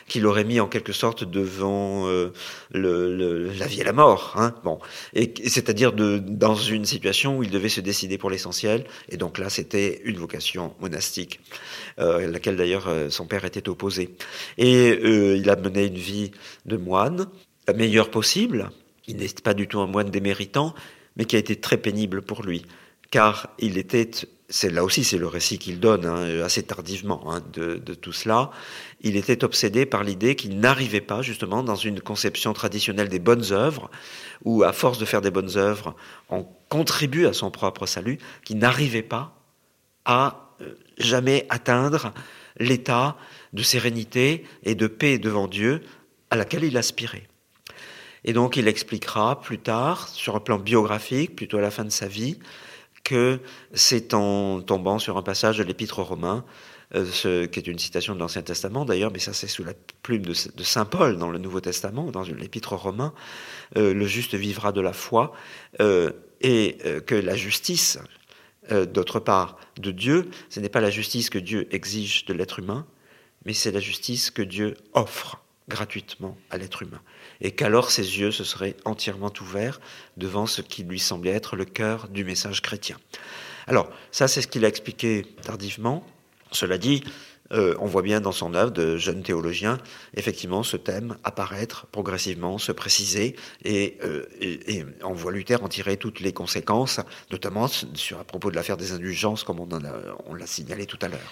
qui 0.08 0.20
l'aurait 0.20 0.44
mis 0.44 0.60
en 0.60 0.68
quelque 0.68 0.94
sorte 0.94 1.24
devant 1.24 2.08
euh, 2.08 2.32
la 2.74 3.68
vie 3.68 3.82
et 3.82 3.84
la 3.84 3.94
mort. 3.94 4.34
Hein. 4.36 4.54
Bon, 4.64 4.80
et, 5.14 5.34
c'est-à-dire 5.48 5.94
dans 5.94 6.56
une 6.56 6.86
situation 6.86 7.38
où 7.38 7.44
il 7.44 7.50
devait 7.50 7.70
se 7.70 7.82
décider 7.82 8.18
pour 8.18 8.30
l'essentiel, 8.30 8.86
et 9.10 9.18
donc 9.18 9.38
là, 9.38 9.50
c'était 9.50 10.02
une 10.04 10.18
vocation 10.18 10.74
monastique, 10.80 11.40
euh, 12.00 12.26
à 12.26 12.28
laquelle 12.28 12.58
d'ailleurs 12.58 12.88
euh, 12.88 13.10
son 13.10 13.26
père 13.26 13.46
était 13.46 13.70
opposé. 13.70 14.16
Et 14.58 14.90
il 14.90 15.50
a 15.50 15.56
mené 15.56 15.86
une 15.86 15.98
vie 15.98 16.32
de 16.66 16.78
moine, 16.78 17.28
la 17.68 17.74
meilleure 17.74 18.12
possible. 18.12 18.72
Il 19.10 19.18
n'est 19.18 19.28
pas 19.44 19.54
du 19.54 19.68
tout 19.68 19.80
un 19.80 19.88
moine 19.88 20.10
déméritant, 20.10 20.74
mais 21.18 21.26
qui 21.26 21.36
a 21.36 21.40
été 21.40 21.56
très 21.56 21.78
pénible 21.78 22.22
pour 22.22 22.44
lui, 22.44 22.66
car 23.12 23.50
il 23.60 23.78
était 23.78 24.10
c'est 24.52 24.72
là 24.72 24.84
aussi 24.84 25.04
c'est 25.04 25.18
le 25.18 25.28
récit 25.28 25.60
qu'il 25.60 25.80
donne 25.80 26.06
hein, 26.06 26.44
assez 26.44 26.64
tardivement 26.64 27.32
hein, 27.32 27.42
de, 27.54 27.78
tout 27.94 28.12
cela. 28.12 28.50
Il 29.02 29.16
était 29.16 29.44
obsédé 29.44 29.86
par 29.86 30.04
l'idée 30.04 30.36
qu'il 30.36 30.60
n'arrivait 30.60 31.02
pas 31.02 31.22
justement 31.22 31.62
dans 31.62 31.76
une 31.76 32.02
conception 32.02 32.54
traditionnelle 32.54 33.10
des 33.10 33.20
bonnes 33.20 33.52
œuvres, 33.52 33.92
où 34.44 34.64
à 34.64 34.74
force 34.74 34.98
de 34.98 35.06
faire 35.06 35.22
des 35.22 35.32
bonnes 35.32 35.58
œuvres, 35.58 35.96
on 36.30 36.48
contribue 36.68 37.28
à 37.28 37.34
son 37.34 37.52
propre 37.52 37.86
salut, 37.86 38.18
qu'il 38.44 38.58
n'arrivait 38.58 39.04
pas 39.04 39.36
à 40.06 40.56
euh, 40.62 40.74
jamais 40.98 41.46
atteindre 41.50 42.14
l'état 42.58 43.18
de 43.54 43.62
sérénité 43.64 44.46
et 44.64 44.74
de 44.74 44.88
paix 44.88 45.20
devant 45.20 45.48
Dieu 45.48 45.82
à 46.32 46.36
laquelle 46.36 46.64
il 46.64 46.78
aspirait. 46.78 47.29
Et 48.26 48.34
donc 48.34 48.58
il 48.58 48.68
expliquera 48.68 49.40
plus 49.40 49.60
tard, 49.60 50.08
sur 50.08 50.36
un 50.36 50.40
plan 50.40 50.58
biographique, 50.58 51.36
plutôt 51.36 51.58
à 51.58 51.62
la 51.62 51.72
fin 51.72 51.86
de 51.86 51.90
sa 51.90 52.08
vie, 52.08 52.38
que 53.04 53.40
c'est 53.74 54.14
en 54.14 54.62
tombant 54.62 55.00
sur 55.00 55.18
un 55.18 55.24
passage 55.24 55.58
de 55.58 55.64
l'Épître 55.64 56.00
aux 56.00 56.04
Romains, 56.04 56.44
euh, 56.96 57.46
qui 57.46 57.60
est 57.60 57.68
une 57.68 57.78
citation 57.78 58.16
de 58.16 58.20
l'Ancien 58.20 58.42
Testament 58.42 58.84
d'ailleurs, 58.84 59.12
mais 59.12 59.20
ça 59.20 59.32
c'est 59.32 59.48
sous 59.48 59.64
la 59.64 59.74
plume 60.02 60.24
de, 60.24 60.34
Saint 60.34 60.86
Paul 60.86 61.18
dans 61.18 61.30
le 61.30 61.38
Nouveau 61.38 61.62
Testament, 61.62 62.10
dans 62.10 62.24
l'Épître 62.24 62.74
aux 62.74 62.78
Romains, 62.78 63.14
euh, 63.78 63.94
le 63.94 64.08
juste 64.08 64.34
vivra 64.34 64.72
de 64.72 64.82
la 64.82 64.94
foi, 64.94 65.32
euh, 65.82 66.12
et 66.42 66.78
que 67.06 67.16
la 67.16 67.36
justice, 67.36 68.00
d'autre 68.72 69.20
part, 69.20 69.58
de 69.78 69.92
Dieu, 69.92 70.30
ce 70.48 70.62
n'est 70.62 70.70
pas 70.70 70.80
la 70.80 70.90
justice 70.90 71.30
que 71.30 71.38
Dieu 71.38 71.68
exige 71.72 72.24
de 72.26 72.34
l'être 72.34 72.60
humain, 72.60 72.88
mais 73.44 73.54
c'est 73.54 73.72
la 73.72 73.82
justice 73.82 74.32
que 74.32 74.42
Dieu 74.42 74.76
offre 74.94 75.44
gratuitement 75.68 76.38
à 76.50 76.58
l'être 76.58 76.82
humain, 76.82 77.02
et 77.42 77.52
qu'alors 77.52 77.92
ses 77.92 78.20
yeux 78.20 78.32
se 78.32 78.44
seraient 78.44 78.76
entièrement 78.86 79.32
ouverts 79.42 79.80
devant 80.18 80.46
ce 80.46 80.62
qui 80.62 80.84
lui 80.84 81.00
semblait 81.00 81.32
être 81.32 81.56
le 81.56 81.66
cœur 81.66 82.08
du 82.10 82.24
message 82.24 82.62
chrétien. 82.62 82.98
Alors, 83.68 83.90
ça 84.12 84.28
c'est 84.28 84.42
ce 84.42 84.48
qu'il 84.48 84.66
a 84.66 84.68
expliqué 84.68 85.26
tardivement. 85.44 86.06
Cela 86.52 86.78
dit, 86.78 87.04
euh, 87.52 87.76
on 87.80 87.86
voit 87.86 88.02
bien 88.02 88.22
dans 88.22 88.32
son 88.32 88.54
œuvre 88.54 88.72
de 88.72 88.98
jeune 88.98 89.24
théologien, 89.24 89.78
effectivement, 90.16 90.64
ce 90.64 90.78
thème 90.78 91.18
apparaître 91.24 91.88
progressivement, 91.88 92.58
se 92.58 92.72
préciser, 92.72 93.36
et, 93.66 93.98
euh, 94.04 94.26
on 95.04 95.14
voit 95.14 95.32
Luther 95.32 95.64
en 95.64 95.68
tirer 95.68 95.98
toutes 95.98 96.20
les 96.20 96.34
conséquences, 96.34 97.00
notamment 97.32 97.68
sur, 97.68 98.20
à 98.20 98.24
propos 98.24 98.52
de 98.52 98.56
l'affaire 98.56 98.78
des 98.78 98.92
indulgences, 98.92 99.44
comme 99.44 99.60
on 99.60 100.34
l'a 100.34 100.48
signalé 100.48 100.86
tout 100.86 101.00
à 101.02 101.08
l'heure. 101.08 101.32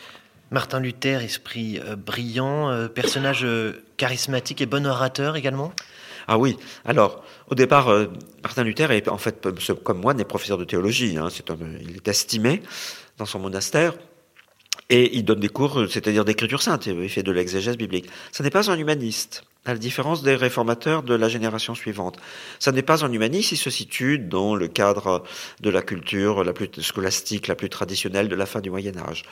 Martin 0.50 0.80
Luther, 0.80 1.22
esprit 1.24 1.80
euh, 1.80 1.96
brillant, 1.98 2.70
euh, 2.70 2.88
personnage 2.88 3.46
charismatique 3.98 4.62
et 4.62 4.66
bon 4.66 4.86
orateur 4.88 5.36
également? 5.36 5.74
Ah 6.28 6.38
oui. 6.38 6.58
Alors, 6.86 7.24
au 7.50 7.56
départ, 7.56 7.88
Martin 8.44 8.64
Luther 8.64 8.92
est 8.92 9.08
en 9.08 9.18
fait, 9.18 9.48
comme 9.84 10.02
moi, 10.02 10.14
n'est 10.14 10.26
professeur 10.26 10.58
de 10.58 10.66
théologie. 10.66 11.18
Hein. 11.18 11.30
il 11.82 11.96
est 11.96 12.08
estimé 12.08 12.62
dans 13.18 13.26
son 13.26 13.40
monastère. 13.40 13.94
Et 14.90 15.18
il 15.18 15.26
donne 15.26 15.42
des 15.42 15.50
cours, 15.50 15.86
c'est-à-dire 15.90 16.24
d'écriture 16.24 16.62
sainte. 16.62 16.86
Il 16.86 17.10
fait 17.10 17.24
de 17.24 17.32
l'exégèse 17.32 17.78
biblique. 17.78 18.10
Ce 18.32 18.42
n'est 18.42 18.50
pas 18.50 18.72
un 18.72 18.78
humaniste 18.78 19.44
à 19.66 19.74
la 19.74 19.80
différence 19.80 20.24
des 20.24 20.36
réformateurs 20.36 21.04
de 21.04 21.14
la 21.14 21.28
génération 21.28 21.76
suivante. 21.76 22.18
Ça 22.58 22.72
n'est 22.72 22.82
pas 22.82 23.04
un 23.04 23.12
humaniste, 23.12 23.52
il 23.52 23.58
se 23.58 23.70
situe 23.70 24.18
dans 24.18 24.56
le 24.56 24.70
cadre 24.70 25.24
de 25.60 25.70
la 25.70 25.82
culture 25.82 26.46
la 26.46 26.54
plus 26.54 26.70
scolastique, 26.82 27.48
la 27.48 27.56
plus 27.56 27.70
traditionnelle 27.70 28.30
de 28.30 28.36
la 28.36 28.46
fin 28.46 28.62
du 28.62 28.70
Moyen 28.70 28.98
Âge. 28.98 29.24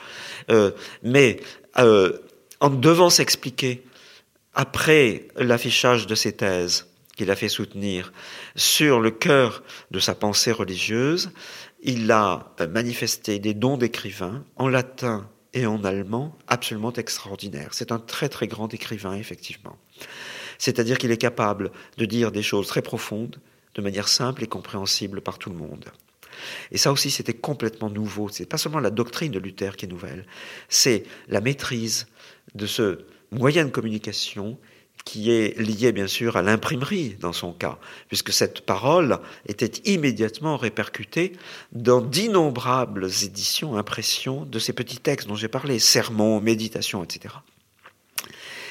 Euh, 0.50 0.72
mais 1.02 1.40
euh, 1.78 2.12
en 2.60 2.68
devant 2.68 3.08
s'expliquer, 3.08 3.82
après 4.56 5.28
l'affichage 5.36 6.06
de 6.06 6.14
ses 6.14 6.32
thèses 6.32 6.86
qu'il 7.14 7.30
a 7.30 7.36
fait 7.36 7.48
soutenir 7.48 8.12
sur 8.56 9.00
le 9.00 9.10
cœur 9.10 9.62
de 9.90 10.00
sa 10.00 10.14
pensée 10.14 10.50
religieuse, 10.50 11.30
il 11.82 12.10
a 12.10 12.54
manifesté 12.70 13.38
des 13.38 13.54
dons 13.54 13.76
d'écrivain 13.76 14.44
en 14.56 14.68
latin 14.68 15.28
et 15.52 15.66
en 15.66 15.84
allemand 15.84 16.36
absolument 16.48 16.92
extraordinaires. 16.92 17.70
C'est 17.72 17.92
un 17.92 17.98
très 17.98 18.28
très 18.28 18.46
grand 18.46 18.72
écrivain, 18.72 19.14
effectivement. 19.14 19.76
C'est-à-dire 20.58 20.98
qu'il 20.98 21.10
est 21.10 21.16
capable 21.18 21.70
de 21.98 22.06
dire 22.06 22.32
des 22.32 22.42
choses 22.42 22.66
très 22.66 22.82
profondes 22.82 23.38
de 23.74 23.82
manière 23.82 24.08
simple 24.08 24.42
et 24.42 24.46
compréhensible 24.46 25.20
par 25.20 25.38
tout 25.38 25.50
le 25.50 25.56
monde. 25.56 25.84
Et 26.70 26.78
ça 26.78 26.92
aussi, 26.92 27.10
c'était 27.10 27.34
complètement 27.34 27.90
nouveau. 27.90 28.28
C'est 28.30 28.46
pas 28.46 28.58
seulement 28.58 28.80
la 28.80 28.90
doctrine 28.90 29.32
de 29.32 29.38
Luther 29.38 29.76
qui 29.76 29.84
est 29.84 29.88
nouvelle, 29.88 30.26
c'est 30.68 31.04
la 31.28 31.42
maîtrise 31.42 32.06
de 32.54 32.66
ce 32.66 33.06
moyen 33.30 33.64
de 33.64 33.70
communication 33.70 34.58
qui 35.04 35.30
est 35.30 35.56
lié 35.60 35.92
bien 35.92 36.08
sûr 36.08 36.36
à 36.36 36.42
l'imprimerie 36.42 37.16
dans 37.20 37.32
son 37.32 37.52
cas, 37.52 37.78
puisque 38.08 38.32
cette 38.32 38.62
parole 38.62 39.20
était 39.46 39.80
immédiatement 39.84 40.56
répercutée 40.56 41.32
dans 41.72 42.00
d'innombrables 42.00 43.06
éditions, 43.22 43.76
impressions 43.76 44.44
de 44.44 44.58
ces 44.58 44.72
petits 44.72 44.98
textes 44.98 45.28
dont 45.28 45.36
j'ai 45.36 45.48
parlé, 45.48 45.78
sermons, 45.78 46.40
méditations, 46.40 47.04
etc 47.04 47.34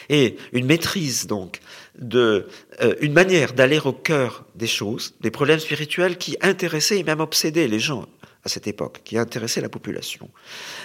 et 0.10 0.38
une 0.54 0.66
maîtrise 0.66 1.28
donc 1.28 1.60
de 1.98 2.48
euh, 2.82 2.96
une 3.02 3.14
manière 3.14 3.54
d'aller 3.54 3.80
au 3.80 3.94
cœur 3.94 4.46
des 4.56 4.68
choses, 4.68 5.16
des 5.22 5.32
problèmes 5.32 5.60
spirituels 5.60 6.18
qui 6.18 6.38
intéressaient 6.42 7.00
et 7.00 7.04
même 7.04 7.20
obsédaient 7.20 7.68
les 7.68 7.80
gens 7.80 8.08
à 8.44 8.50
cette 8.50 8.68
époque, 8.68 9.02
qui 9.04 9.18
intéressaient 9.18 9.62
la 9.62 9.70
population, 9.70 10.30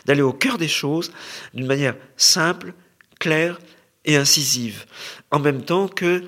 d'aller 0.07 0.23
au 0.23 0.33
cœur 0.33 0.57
des 0.57 0.69
choses 0.69 1.13
d'une 1.53 1.67
manière 1.67 1.97
simple, 2.17 2.73
claire 3.21 3.61
et 4.05 4.17
incisive, 4.17 4.87
en 5.31 5.39
même 5.39 5.63
temps 5.63 5.87
que 5.87 6.25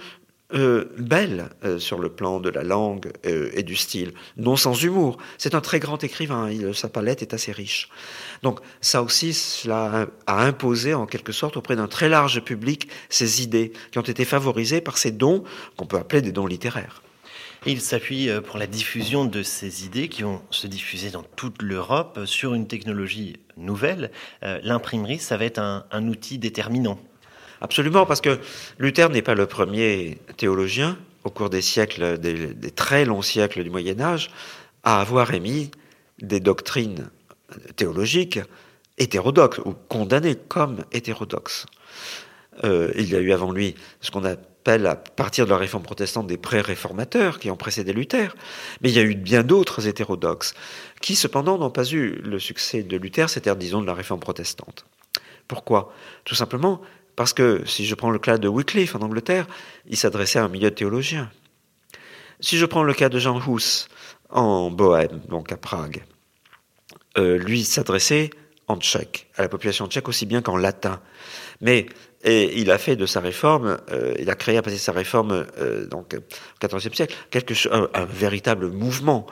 euh, 0.55 0.85
belle 0.99 1.49
euh, 1.65 1.79
sur 1.79 1.99
le 1.99 2.11
plan 2.11 2.39
de 2.39 2.51
la 2.51 2.63
langue 2.63 3.11
euh, 3.25 3.51
et 3.55 3.63
du 3.63 3.75
style, 3.75 4.13
non 4.37 4.55
sans 4.55 4.75
humour. 4.75 5.17
C'est 5.39 5.55
un 5.55 5.63
très 5.63 5.81
grand 5.81 6.05
écrivain, 6.05 6.51
sa 6.75 6.91
palette 6.91 7.23
est 7.23 7.33
assez 7.33 7.53
riche. 7.53 7.89
Donc 8.43 8.61
ça 8.83 9.03
aussi, 9.03 9.33
cela 9.33 10.09
a 10.27 10.45
imposé 10.45 10.93
en 10.93 11.07
quelque 11.07 11.33
sorte 11.33 11.57
auprès 11.57 11.75
d'un 11.75 11.89
très 11.89 12.11
large 12.11 12.45
public 12.45 12.89
ces 13.09 13.43
idées 13.43 13.73
qui 13.93 13.99
ont 13.99 14.03
été 14.03 14.27
favorisées 14.27 14.83
par 14.83 14.99
ces 14.99 15.11
dons 15.11 15.43
qu'on 15.79 15.87
peut 15.87 15.97
appeler 15.97 16.21
des 16.21 16.33
dons 16.33 16.47
littéraires. 16.47 17.03
Il 17.67 17.81
s'appuie 17.81 18.29
pour 18.47 18.59
la 18.59 18.67
diffusion 18.67 19.25
de 19.25 19.43
ces 19.43 19.85
idées 19.85 20.09
qui 20.09 20.23
vont 20.23 20.43
se 20.51 20.67
diffuser 20.67 21.11
dans 21.11 21.23
toute 21.23 21.63
l'Europe 21.63 22.21
sur 22.25 22.55
une 22.55 22.67
technologie 22.67 23.37
nouvelle. 23.57 24.11
L'imprimerie, 24.43 25.19
ça 25.19 25.37
va 25.37 25.45
être 25.45 25.59
un 25.59 26.09
outil 26.09 26.39
déterminant. 26.39 26.99
Absolument, 27.63 28.07
parce 28.07 28.21
que 28.21 28.41
Luther 28.81 29.09
n'est 29.09 29.23
pas 29.23 29.37
le 29.37 29.47
premier 29.47 30.19
théologien 30.37 30.99
au 31.23 31.31
cours 31.31 31.49
des 31.49 31.63
siècles, 31.63 32.19
des, 32.19 32.73
très 32.73 33.05
longs 33.05 33.23
siècles 33.23 33.63
du 33.63 33.71
Moyen 33.71 34.01
Âge, 34.01 34.31
à 34.83 35.01
avoir 35.01 35.33
émis 35.33 35.71
des 36.21 36.41
doctrines 36.41 37.09
théologiques 37.77 38.41
hétérodoxes 38.99 39.61
ou 39.65 39.75
condamnées 39.89 40.35
comme 40.35 40.85
hétérodoxes. 40.91 41.67
Euh, 42.65 42.91
il 42.97 43.09
y 43.09 43.15
a 43.15 43.21
eu 43.21 43.33
avant 43.33 43.53
lui 43.53 43.77
ce 44.01 44.11
qu'on 44.11 44.25
à 44.67 44.97
partir 44.97 45.45
de 45.45 45.51
la 45.51 45.57
réforme 45.57 45.83
protestante 45.83 46.27
des 46.27 46.37
pré-réformateurs 46.37 47.39
qui 47.39 47.51
ont 47.51 47.57
précédé 47.57 47.93
Luther, 47.93 48.37
mais 48.81 48.91
il 48.91 48.97
y 48.97 48.99
a 48.99 49.03
eu 49.03 49.15
bien 49.15 49.43
d'autres 49.43 49.89
hétérodoxes 49.89 50.55
qui 51.01 51.17
cependant 51.17 51.59
n'ont 51.59 51.71
pas 51.71 51.85
eu 51.91 52.21
le 52.23 52.39
succès 52.39 52.83
de 52.83 52.97
Luther, 52.97 53.29
c'est-à-dire 53.29 53.57
disons 53.57 53.81
de 53.81 53.87
la 53.87 53.95
réforme 53.95 54.21
protestante. 54.21 54.87
Pourquoi? 55.49 55.93
Tout 56.25 56.35
simplement 56.35 56.81
parce 57.17 57.33
que 57.33 57.63
si 57.67 57.85
je 57.85 57.95
prends 57.95 58.11
le 58.11 58.19
cas 58.19 58.39
de 58.39 58.49
Wycliffe 58.49 58.95
en 58.95 59.01
Angleterre, 59.01 59.47
il 59.87 59.97
s'adressait 59.97 60.39
à 60.39 60.45
un 60.45 60.49
milieu 60.49 60.71
théologien. 60.71 61.31
Si 62.41 62.57
je 62.57 62.67
prends 62.67 62.83
le 62.83 62.95
cas 62.95 63.09
de 63.09 63.19
Jean 63.19 63.41
Hus 63.41 63.89
en 64.31 64.71
Bohême, 64.71 65.21
donc 65.29 65.53
à 65.53 65.57
Prague, 65.57 66.05
euh, 67.19 67.37
lui 67.37 67.65
s'adressait 67.65 68.31
en 68.69 68.79
tchèque, 68.79 69.29
à 69.37 69.43
la 69.43 69.49
population 69.49 69.87
tchèque 69.87 70.09
aussi 70.09 70.25
bien 70.25 70.41
qu'en 70.41 70.57
latin. 70.57 71.01
Mais 71.61 71.87
et 72.25 72.61
il 72.61 72.71
a 72.71 72.79
fait 72.79 72.97
de 72.97 73.07
sa 73.07 73.21
réforme, 73.21 73.79
euh, 73.91 74.15
il 74.19 74.31
a 74.31 74.35
créé 74.35 74.57
à 74.57 74.63
partir 74.63 74.81
sa 74.81 74.93
réforme, 74.93 75.47
euh, 75.59 75.87
donc 75.87 76.15
au 76.15 76.67
XIVe 76.67 76.95
siècle, 76.95 77.15
quelque 77.31 77.55
chose, 77.55 77.73
un, 77.73 78.05
véritable 78.05 78.69
mouvement 78.69 79.27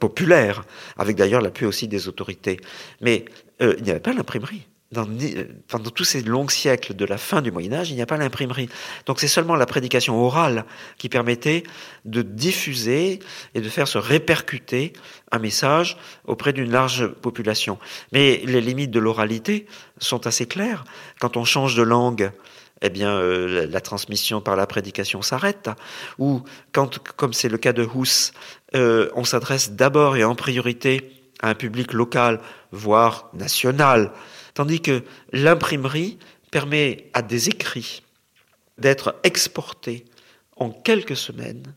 populaire, 0.00 0.64
avec 0.96 1.16
d'ailleurs 1.16 1.40
l'appui 1.40 1.66
aussi 1.66 1.88
des 1.88 2.08
autorités. 2.08 2.58
Mais 3.00 3.24
il 3.60 3.82
n'y 3.82 3.90
avait 3.90 4.00
pas 4.00 4.12
l'imprimerie 4.12 4.66
dans, 4.92 5.06
pendant 5.68 5.90
tous 5.90 6.04
ces 6.04 6.22
longs 6.22 6.48
siècles 6.48 6.94
de 6.94 7.04
la 7.04 7.18
fin 7.18 7.42
du 7.42 7.50
Moyen 7.50 7.72
Âge, 7.72 7.90
il 7.90 7.96
n'y 7.96 8.02
a 8.02 8.06
pas 8.06 8.16
l'imprimerie. 8.16 8.68
Donc 9.06 9.18
c'est 9.18 9.28
seulement 9.28 9.56
la 9.56 9.66
prédication 9.66 10.20
orale 10.22 10.64
qui 10.96 11.08
permettait 11.08 11.64
de 12.04 12.22
diffuser 12.22 13.18
et 13.54 13.60
de 13.60 13.68
faire 13.68 13.88
se 13.88 13.98
répercuter 13.98 14.92
un 15.32 15.38
message 15.38 15.96
auprès 16.24 16.52
d'une 16.52 16.70
large 16.70 17.08
population. 17.08 17.78
Mais 18.12 18.42
les 18.44 18.60
limites 18.60 18.92
de 18.92 19.00
l'oralité 19.00 19.66
sont 19.98 20.26
assez 20.26 20.46
claires. 20.46 20.84
Quand 21.20 21.36
on 21.36 21.44
change 21.44 21.74
de 21.74 21.82
langue, 21.82 22.30
eh 22.82 22.90
bien, 22.90 23.10
euh, 23.10 23.66
la, 23.66 23.80
transmission 23.80 24.40
par 24.40 24.54
la 24.54 24.66
prédication 24.66 25.22
s'arrête. 25.22 25.70
Ou 26.18 26.42
quand, 26.72 26.98
comme 27.16 27.32
c'est 27.32 27.48
le 27.48 27.58
cas 27.58 27.72
de 27.72 27.82
Hus, 27.82 28.32
euh, 28.74 29.08
on 29.14 29.24
s'adresse 29.24 29.72
d'abord 29.72 30.16
et 30.16 30.24
en 30.24 30.34
priorité 30.34 31.10
à 31.40 31.50
un 31.50 31.54
public 31.54 31.92
local, 31.92 32.40
voire 32.72 33.30
national, 33.32 34.12
tandis 34.56 34.80
que 34.80 35.04
l'imprimerie 35.32 36.18
permet 36.50 37.10
à 37.12 37.20
des 37.20 37.50
écrits 37.50 38.02
d'être 38.78 39.14
exportés 39.22 40.06
en 40.56 40.70
quelques 40.70 41.16
semaines 41.16 41.74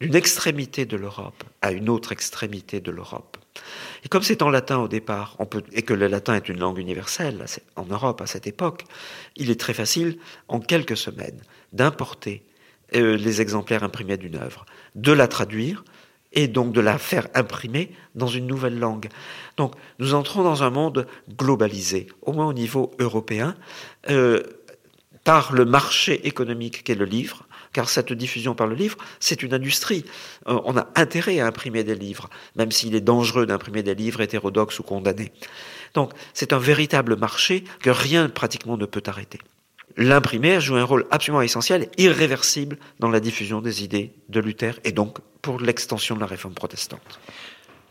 d'une 0.00 0.14
extrémité 0.14 0.86
de 0.86 0.96
l'Europe 0.96 1.42
à 1.60 1.72
une 1.72 1.88
autre 1.88 2.12
extrémité 2.12 2.80
de 2.80 2.92
l'Europe. 2.92 3.36
Et 4.04 4.08
comme 4.08 4.22
c'est 4.22 4.42
en 4.42 4.50
latin 4.50 4.78
au 4.78 4.86
départ, 4.86 5.36
et 5.72 5.82
que 5.82 5.92
le 5.92 6.06
latin 6.06 6.36
est 6.36 6.48
une 6.48 6.60
langue 6.60 6.78
universelle 6.78 7.44
en 7.74 7.84
Europe 7.86 8.20
à 8.20 8.26
cette 8.26 8.46
époque, 8.46 8.84
il 9.34 9.50
est 9.50 9.58
très 9.58 9.74
facile, 9.74 10.18
en 10.46 10.60
quelques 10.60 10.96
semaines, 10.96 11.40
d'importer 11.72 12.44
euh, 12.94 13.16
les 13.16 13.40
exemplaires 13.40 13.82
imprimés 13.82 14.18
d'une 14.18 14.36
œuvre, 14.36 14.66
de 14.94 15.10
la 15.10 15.26
traduire 15.26 15.82
et 16.34 16.48
donc 16.48 16.72
de 16.72 16.80
la 16.80 16.98
faire 16.98 17.28
imprimer 17.34 17.90
dans 18.14 18.26
une 18.26 18.46
nouvelle 18.46 18.78
langue. 18.78 19.08
Donc 19.56 19.74
nous 19.98 20.14
entrons 20.14 20.42
dans 20.42 20.62
un 20.62 20.70
monde 20.70 21.06
globalisé, 21.36 22.08
au 22.22 22.32
moins 22.32 22.46
au 22.46 22.52
niveau 22.52 22.92
européen, 22.98 23.54
euh, 24.10 24.42
par 25.24 25.52
le 25.52 25.64
marché 25.64 26.26
économique 26.26 26.84
qu'est 26.84 26.94
le 26.94 27.06
livre, 27.06 27.46
car 27.72 27.88
cette 27.88 28.12
diffusion 28.12 28.54
par 28.54 28.66
le 28.66 28.74
livre, 28.74 28.96
c'est 29.20 29.42
une 29.42 29.54
industrie. 29.54 30.04
Euh, 30.48 30.60
on 30.64 30.76
a 30.76 30.86
intérêt 30.94 31.40
à 31.40 31.46
imprimer 31.46 31.82
des 31.82 31.94
livres, 31.94 32.28
même 32.56 32.70
s'il 32.70 32.94
est 32.94 33.00
dangereux 33.00 33.46
d'imprimer 33.46 33.82
des 33.82 33.94
livres 33.94 34.20
hétérodoxes 34.20 34.78
ou 34.78 34.82
condamnés. 34.82 35.32
Donc 35.94 36.12
c'est 36.34 36.52
un 36.52 36.58
véritable 36.58 37.16
marché 37.16 37.64
que 37.80 37.90
rien 37.90 38.28
pratiquement 38.28 38.76
ne 38.76 38.86
peut 38.86 39.02
arrêter. 39.06 39.40
L'imprimé 39.96 40.60
joue 40.60 40.76
un 40.76 40.84
rôle 40.84 41.06
absolument 41.10 41.42
essentiel, 41.42 41.88
irréversible 41.98 42.78
dans 42.98 43.10
la 43.10 43.20
diffusion 43.20 43.60
des 43.60 43.84
idées 43.84 44.12
de 44.28 44.40
Luther 44.40 44.80
et 44.84 44.92
donc 44.92 45.18
pour 45.40 45.60
l'extension 45.60 46.16
de 46.16 46.20
la 46.20 46.26
réforme 46.26 46.54
protestante. 46.54 47.20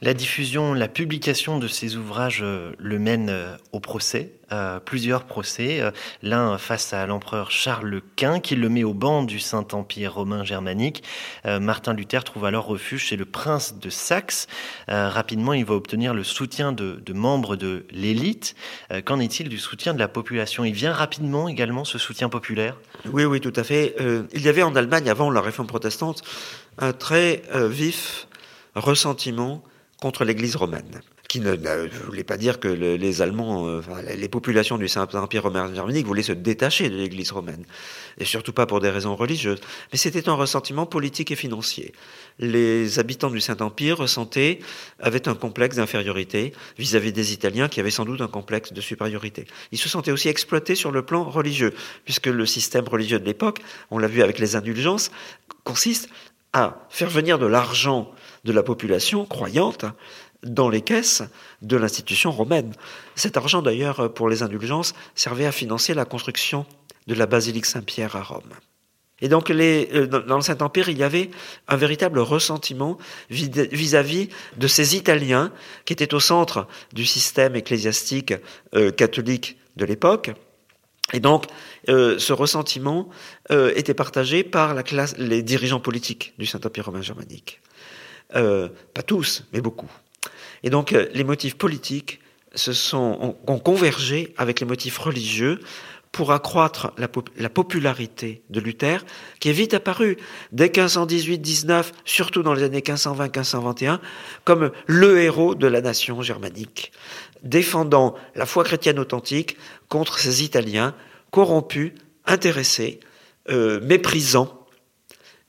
La 0.03 0.13
diffusion, 0.13 0.73
la 0.73 0.89
publication 0.89 1.59
de 1.59 1.69
ces 1.69 1.95
ouvrages 1.95 2.41
euh, 2.43 2.73
le 2.77 2.99
mène 2.99 3.29
euh, 3.29 3.55
au 3.71 3.79
procès, 3.79 4.33
plusieurs 4.85 5.23
procès, 5.23 5.79
euh, 5.79 5.91
l'un 6.21 6.57
face 6.57 6.93
à 6.93 7.07
l'empereur 7.07 7.49
Charles 7.51 8.01
Quint 8.17 8.41
qui 8.41 8.57
le 8.57 8.67
met 8.67 8.83
au 8.83 8.93
banc 8.93 9.23
du 9.23 9.39
Saint-Empire 9.39 10.13
romain 10.13 10.43
germanique. 10.43 11.03
Martin 11.45 11.93
Luther 11.93 12.23
trouve 12.23 12.45
alors 12.45 12.65
refuge 12.65 13.05
chez 13.05 13.15
le 13.15 13.25
prince 13.25 13.79
de 13.79 13.89
Saxe. 13.89 14.45
Rapidement, 14.87 15.53
il 15.53 15.65
va 15.65 15.73
obtenir 15.73 16.13
le 16.13 16.23
soutien 16.23 16.71
de, 16.71 17.01
de 17.03 17.13
membres 17.13 17.55
de 17.55 17.87
l'élite. 17.89 18.53
Qu'en 19.05 19.19
est-il 19.19 19.49
du 19.49 19.57
soutien 19.57 19.95
de 19.95 19.99
la 19.99 20.07
population? 20.07 20.63
Il 20.65 20.73
vient 20.73 20.93
rapidement 20.93 21.47
également 21.47 21.83
ce 21.83 21.97
soutien 21.97 22.29
populaire? 22.29 22.77
Oui, 23.11 23.25
oui, 23.25 23.41
tout 23.41 23.53
à 23.55 23.63
fait. 23.63 23.95
Il 24.33 24.41
y 24.41 24.49
avait 24.49 24.63
en 24.63 24.75
Allemagne, 24.75 25.09
avant 25.09 25.31
la 25.31 25.41
réforme 25.41 25.67
protestante, 25.67 26.21
un 26.77 26.93
très 26.93 27.41
vif 27.71 28.27
ressentiment 28.75 29.63
contre 30.03 30.25
l'Église 30.25 30.57
romaine, 30.57 30.99
qui 31.29 31.39
ne, 31.39 31.55
voulait 32.07 32.25
pas 32.25 32.35
dire 32.35 32.59
que 32.59 32.67
les 32.67 33.21
Allemands, 33.21 33.69
euh, 33.69 33.81
les 34.17 34.27
populations 34.27 34.77
du 34.77 34.89
Saint-Empire 34.89 35.43
romain 35.43 35.73
germanique 35.73 36.05
voulaient 36.05 36.23
se 36.23 36.33
détacher 36.33 36.89
de 36.89 36.97
l'Église 36.97 37.31
romaine, 37.31 37.63
et 38.17 38.25
surtout 38.25 38.51
pas 38.51 38.65
pour 38.65 38.81
des 38.81 38.89
raisons 38.89 39.15
religieuses, 39.15 39.61
mais 39.93 39.97
c'était 39.97 40.27
un 40.27 40.33
ressentiment 40.33 40.85
politique 40.85 41.31
et 41.31 41.37
financier. 41.37 41.93
Les 42.37 42.99
habitants 42.99 43.29
du 43.29 43.39
Saint-Empire 43.39 43.99
ressentaient, 43.99 44.59
avaient 44.99 45.29
un 45.29 45.35
complexe 45.35 45.77
d'infériorité 45.77 46.51
vis-à-vis 46.77 47.13
des 47.13 47.31
Italiens 47.31 47.69
qui 47.69 47.79
avaient 47.79 47.89
sans 47.89 48.03
doute 48.03 48.19
un 48.19 48.27
complexe 48.27 48.73
de 48.73 48.81
supériorité. 48.81 49.47
Ils 49.71 49.79
se 49.79 49.87
sentaient 49.87 50.11
aussi 50.11 50.27
exploités 50.27 50.75
sur 50.75 50.91
le 50.91 51.05
plan 51.05 51.23
religieux, 51.23 51.73
puisque 52.03 52.27
le 52.27 52.45
système 52.45 52.89
religieux 52.89 53.19
de 53.19 53.25
l'époque, 53.25 53.61
on 53.89 53.99
l'a 53.99 54.09
vu 54.09 54.21
avec 54.21 54.37
les 54.37 54.57
indulgences, 54.57 55.11
consiste 55.63 56.09
à 56.51 56.85
faire 56.89 57.09
venir 57.09 57.39
de 57.39 57.45
l'argent 57.45 58.13
de 58.43 58.51
la 58.51 58.63
population 58.63 59.25
croyante 59.25 59.85
dans 60.43 60.69
les 60.69 60.81
caisses 60.81 61.23
de 61.61 61.77
l'institution 61.77 62.31
romaine. 62.31 62.73
Cet 63.15 63.37
argent, 63.37 63.61
d'ailleurs, 63.61 64.13
pour 64.13 64.29
les 64.29 64.43
indulgences, 64.43 64.93
servait 65.15 65.45
à 65.45 65.51
financer 65.51 65.93
la 65.93 66.05
construction 66.05 66.65
de 67.07 67.13
la 67.13 67.25
basilique 67.25 67.65
Saint-Pierre 67.65 68.15
à 68.15 68.23
Rome. 68.23 68.53
Et 69.23 69.29
donc, 69.29 69.49
euh, 69.49 70.05
dans 70.05 70.35
le 70.35 70.41
Saint-Empire, 70.41 70.89
il 70.89 70.97
y 70.97 71.03
avait 71.03 71.31
un 71.69 71.77
véritable 71.77 72.19
ressentiment 72.19 72.97
vis-à-vis 73.29 74.27
de 74.57 74.67
ces 74.67 74.97
Italiens 74.97 75.53
qui 75.85 75.93
étaient 75.93 76.13
au 76.13 76.19
centre 76.19 76.67
du 76.91 77.05
système 77.05 77.55
ecclésiastique 77.55 78.33
euh, 78.75 78.91
catholique 78.91 79.57
de 79.77 79.85
l'époque. 79.85 80.31
Et 81.13 81.21
donc, 81.21 81.45
euh, 81.87 82.19
ce 82.19 82.33
ressentiment 82.33 83.09
était 83.49 83.93
partagé 83.93 84.43
par 84.43 84.75
les 85.17 85.43
dirigeants 85.43 85.79
politiques 85.79 86.33
du 86.37 86.45
Saint-Empire 86.45 86.85
romain 86.85 87.01
germanique. 87.01 87.61
Euh, 88.35 88.69
pas 88.93 89.03
tous, 89.03 89.43
mais 89.53 89.61
beaucoup. 89.61 89.89
Et 90.63 90.69
donc 90.69 90.93
euh, 90.93 91.07
les 91.13 91.23
motifs 91.23 91.55
politiques 91.55 92.19
se 92.55 92.73
sont, 92.73 93.35
ont, 93.47 93.59
convergé 93.59 94.33
avec 94.37 94.59
les 94.59 94.65
motifs 94.65 94.97
religieux 94.97 95.59
pour 96.11 96.31
accroître 96.31 96.93
la, 96.97 97.07
la, 97.37 97.49
popularité 97.49 98.43
de 98.51 98.59
Luther, 98.59 99.03
qui 99.39 99.49
est 99.49 99.53
vite 99.53 99.73
apparu 99.73 100.17
dès 100.51 100.67
1518-19, 100.67 101.85
surtout 102.05 102.43
dans 102.43 102.53
les 102.53 102.61
années 102.63 102.81
1520-1521, 102.81 103.99
comme 104.43 104.71
le 104.85 105.19
héros 105.19 105.55
de 105.55 105.65
la 105.65 105.81
nation 105.81 106.21
germanique, 106.21 106.91
défendant 107.41 108.13
la 108.35 108.45
foi 108.45 108.63
chrétienne 108.63 108.99
authentique 108.99 109.57
contre 109.89 110.19
ces 110.19 110.43
Italiens 110.43 110.93
corrompus, 111.31 111.93
intéressés, 112.27 112.99
euh, 113.49 113.81
méprisants 113.81 114.67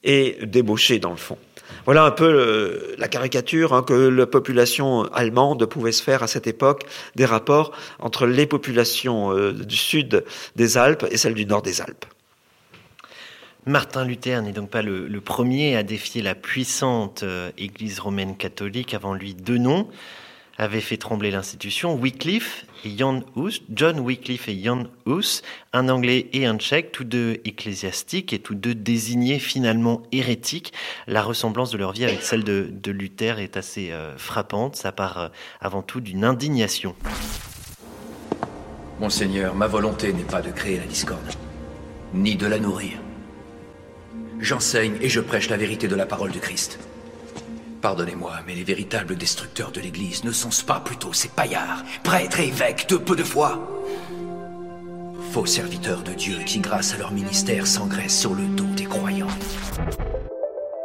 et 0.02 0.38
débauchés 0.46 0.98
dans 0.98 1.10
le 1.10 1.16
fond. 1.16 1.38
Voilà 1.84 2.04
un 2.04 2.10
peu 2.10 2.24
euh, 2.24 2.94
la 2.98 3.08
caricature 3.08 3.72
hein, 3.74 3.82
que 3.82 3.92
la 3.92 4.26
population 4.26 5.04
allemande 5.12 5.66
pouvait 5.66 5.92
se 5.92 6.02
faire 6.02 6.22
à 6.22 6.26
cette 6.26 6.46
époque 6.46 6.84
des 7.14 7.24
rapports 7.24 7.72
entre 7.98 8.26
les 8.26 8.46
populations 8.46 9.32
euh, 9.32 9.52
du 9.52 9.76
sud 9.76 10.24
des 10.56 10.78
Alpes 10.78 11.06
et 11.10 11.16
celles 11.16 11.34
du 11.34 11.46
nord 11.46 11.62
des 11.62 11.80
Alpes. 11.80 12.06
Martin 13.66 14.04
Luther 14.04 14.42
n'est 14.42 14.52
donc 14.52 14.68
pas 14.68 14.82
le, 14.82 15.20
premier 15.20 15.76
à 15.76 15.82
défier 15.82 16.20
la 16.20 16.34
puissante 16.34 17.22
euh, 17.22 17.50
Église 17.56 17.98
romaine 17.98 18.36
catholique. 18.36 18.92
Avant 18.92 19.14
lui, 19.14 19.34
deux 19.34 19.56
noms 19.56 19.88
avaient 20.58 20.80
fait 20.80 20.96
trembler 20.96 21.30
l'institution, 21.30 21.94
Wycliffe 21.96 22.66
et 22.84 22.96
Jan 22.96 23.22
Hus, 23.36 23.62
John 23.70 24.00
Wycliffe 24.00 24.48
et 24.48 24.62
Jan 24.62 24.84
Hus, 25.06 25.42
un 25.72 25.88
anglais 25.88 26.28
et 26.32 26.46
un 26.46 26.56
tchèque, 26.56 26.92
tous 26.92 27.04
deux 27.04 27.40
ecclésiastiques 27.44 28.32
et 28.32 28.38
tous 28.38 28.54
deux 28.54 28.74
désignés 28.74 29.38
finalement 29.38 30.02
hérétiques. 30.12 30.72
La 31.06 31.22
ressemblance 31.22 31.70
de 31.70 31.78
leur 31.78 31.92
vie 31.92 32.04
avec 32.04 32.22
celle 32.22 32.44
de, 32.44 32.90
Luther 32.90 33.40
est 33.40 33.56
assez 33.56 33.90
euh, 33.90 34.16
frappante, 34.16 34.76
ça 34.76 34.92
part 34.92 35.18
euh, 35.18 35.28
avant 35.60 35.82
tout 35.82 36.00
d'une 36.00 36.24
indignation. 36.24 36.94
Monseigneur, 39.00 39.54
ma 39.54 39.66
volonté 39.66 40.12
n'est 40.12 40.22
pas 40.22 40.40
de 40.40 40.50
créer 40.50 40.78
la 40.78 40.86
discorde, 40.86 41.28
ni 42.12 42.36
de 42.36 42.46
la 42.46 42.60
nourrir. 42.60 42.92
J'enseigne 44.40 44.96
et 45.00 45.08
je 45.08 45.20
prêche 45.20 45.48
la 45.48 45.56
vérité 45.56 45.88
de 45.88 45.96
la 45.96 46.06
parole 46.06 46.30
du 46.30 46.38
Christ. 46.38 46.78
Pardonnez-moi, 47.84 48.36
mais 48.46 48.54
les 48.54 48.64
véritables 48.64 49.14
destructeurs 49.14 49.70
de 49.70 49.78
l'Église 49.78 50.24
ne 50.24 50.32
sont-ce 50.32 50.64
pas 50.64 50.80
plutôt 50.80 51.12
ces 51.12 51.28
paillards, 51.28 51.82
prêtres 52.02 52.40
et 52.40 52.48
évêques 52.48 52.88
de 52.88 52.96
peu 52.96 53.14
de 53.14 53.22
foi 53.22 53.60
Faux 55.32 55.44
serviteurs 55.44 56.02
de 56.02 56.12
Dieu 56.14 56.38
qui, 56.46 56.60
grâce 56.60 56.94
à 56.94 56.96
leur 56.96 57.12
ministère, 57.12 57.66
s'engraissent 57.66 58.18
sur 58.18 58.32
le 58.32 58.44
dos 58.56 58.64
des 58.74 58.86
croyants. 58.86 59.28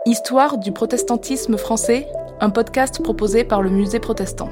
Histoire 0.05 0.57
du 0.57 0.73
protestantisme 0.73 1.57
français, 1.57 2.05
un 2.41 2.49
podcast 2.49 3.01
proposé 3.01 3.45
par 3.45 3.62
le 3.62 3.69
Musée 3.69 4.01
protestant. 4.01 4.49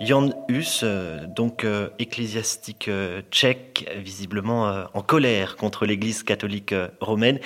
Jan 0.00 0.30
Hus, 0.48 0.80
euh, 0.82 1.24
donc 1.28 1.62
euh, 1.62 1.90
ecclésiastique 2.00 2.88
euh, 2.88 3.22
tchèque, 3.30 3.88
visiblement 3.98 4.86
en 4.92 5.02
colère 5.02 5.54
contre 5.54 5.86
l'Église 5.86 6.24
catholique 6.24 6.74
romaine. 6.98 7.38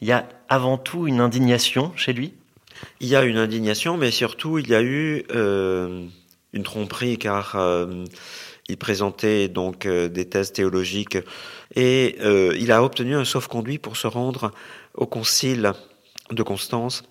Il 0.00 0.06
y 0.06 0.12
a 0.12 0.28
avant 0.48 0.78
tout 0.78 1.08
une 1.08 1.18
indignation 1.18 1.90
chez 1.96 2.12
lui? 2.12 2.34
Il 3.00 3.08
y 3.08 3.16
a 3.16 3.22
une 3.22 3.36
indignation, 3.36 3.96
mais 3.96 4.10
surtout 4.10 4.58
il 4.58 4.68
y 4.68 4.74
a 4.74 4.82
eu 4.82 5.24
euh, 5.34 6.06
une 6.52 6.62
tromperie 6.62 7.18
car 7.18 7.56
euh, 7.56 8.04
il 8.68 8.76
présentait 8.76 9.48
donc 9.48 9.86
euh, 9.86 10.08
des 10.08 10.28
thèses 10.28 10.52
théologiques 10.52 11.18
et 11.74 12.16
il 12.58 12.72
a 12.72 12.82
obtenu 12.82 13.14
un 13.14 13.24
sauf-conduit 13.24 13.78
pour 13.78 13.96
se 13.96 14.06
rendre 14.06 14.52
au 14.94 15.06
concile 15.06 15.72
de 16.30 16.42
Constance 16.42 17.04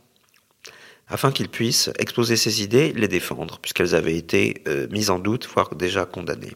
afin 1.08 1.32
qu'il 1.32 1.48
puisse 1.48 1.90
exposer 2.00 2.36
ses 2.36 2.64
idées, 2.64 2.92
les 2.94 3.08
défendre, 3.08 3.60
puisqu'elles 3.60 3.96
avaient 3.96 4.18
été 4.18 4.64
mises 4.90 5.10
en 5.10 5.20
doute, 5.20 5.48
voire 5.54 5.74
déjà 5.76 6.06
condamnées. 6.06 6.54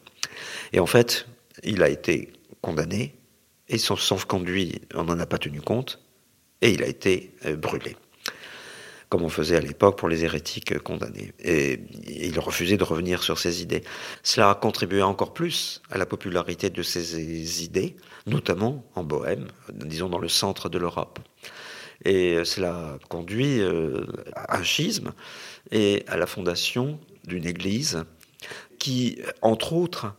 Et 0.72 0.80
en 0.80 0.86
fait, 0.86 1.26
il 1.62 1.82
a 1.82 1.88
été 1.88 2.32
condamné, 2.60 3.14
et 3.68 3.78
son 3.78 3.96
sauf-conduit, 3.96 4.82
on 4.94 5.04
n'en 5.04 5.18
a 5.20 5.26
pas 5.26 5.38
tenu 5.38 5.60
compte, 5.62 6.00
et 6.60 6.70
il 6.70 6.82
a 6.82 6.86
été 6.86 7.32
brûlé, 7.56 7.96
comme 9.12 9.24
on 9.24 9.28
faisait 9.28 9.56
à 9.56 9.60
l'époque 9.60 9.98
pour 9.98 10.08
les 10.08 10.24
hérétiques 10.24 10.78
condamnés. 10.78 11.34
Et 11.38 11.80
il 12.08 12.40
refusait 12.40 12.78
de 12.78 12.82
revenir 12.82 13.22
sur 13.22 13.38
ses 13.38 13.60
idées. 13.60 13.84
Cela 14.22 14.48
a 14.48 14.54
contribué 14.54 15.02
encore 15.02 15.34
plus 15.34 15.82
à 15.90 15.98
la 15.98 16.06
popularité 16.06 16.70
de 16.70 16.82
ses 16.82 17.62
idées, 17.62 17.94
notamment 18.26 18.86
en 18.94 19.04
Bohème, 19.04 19.48
disons 19.70 20.08
dans 20.08 20.18
le 20.18 20.30
centre 20.30 20.70
de 20.70 20.78
l'Europe. 20.78 21.18
Et 22.06 22.42
cela 22.46 22.98
conduit 23.10 23.60
euh, 23.60 24.06
à 24.34 24.56
un 24.56 24.62
schisme 24.62 25.12
et 25.70 26.04
à 26.08 26.16
la 26.16 26.26
fondation 26.26 26.98
d'une 27.26 27.44
église 27.44 28.04
qui, 28.78 29.18
entre 29.42 29.74
autres, 29.74 30.14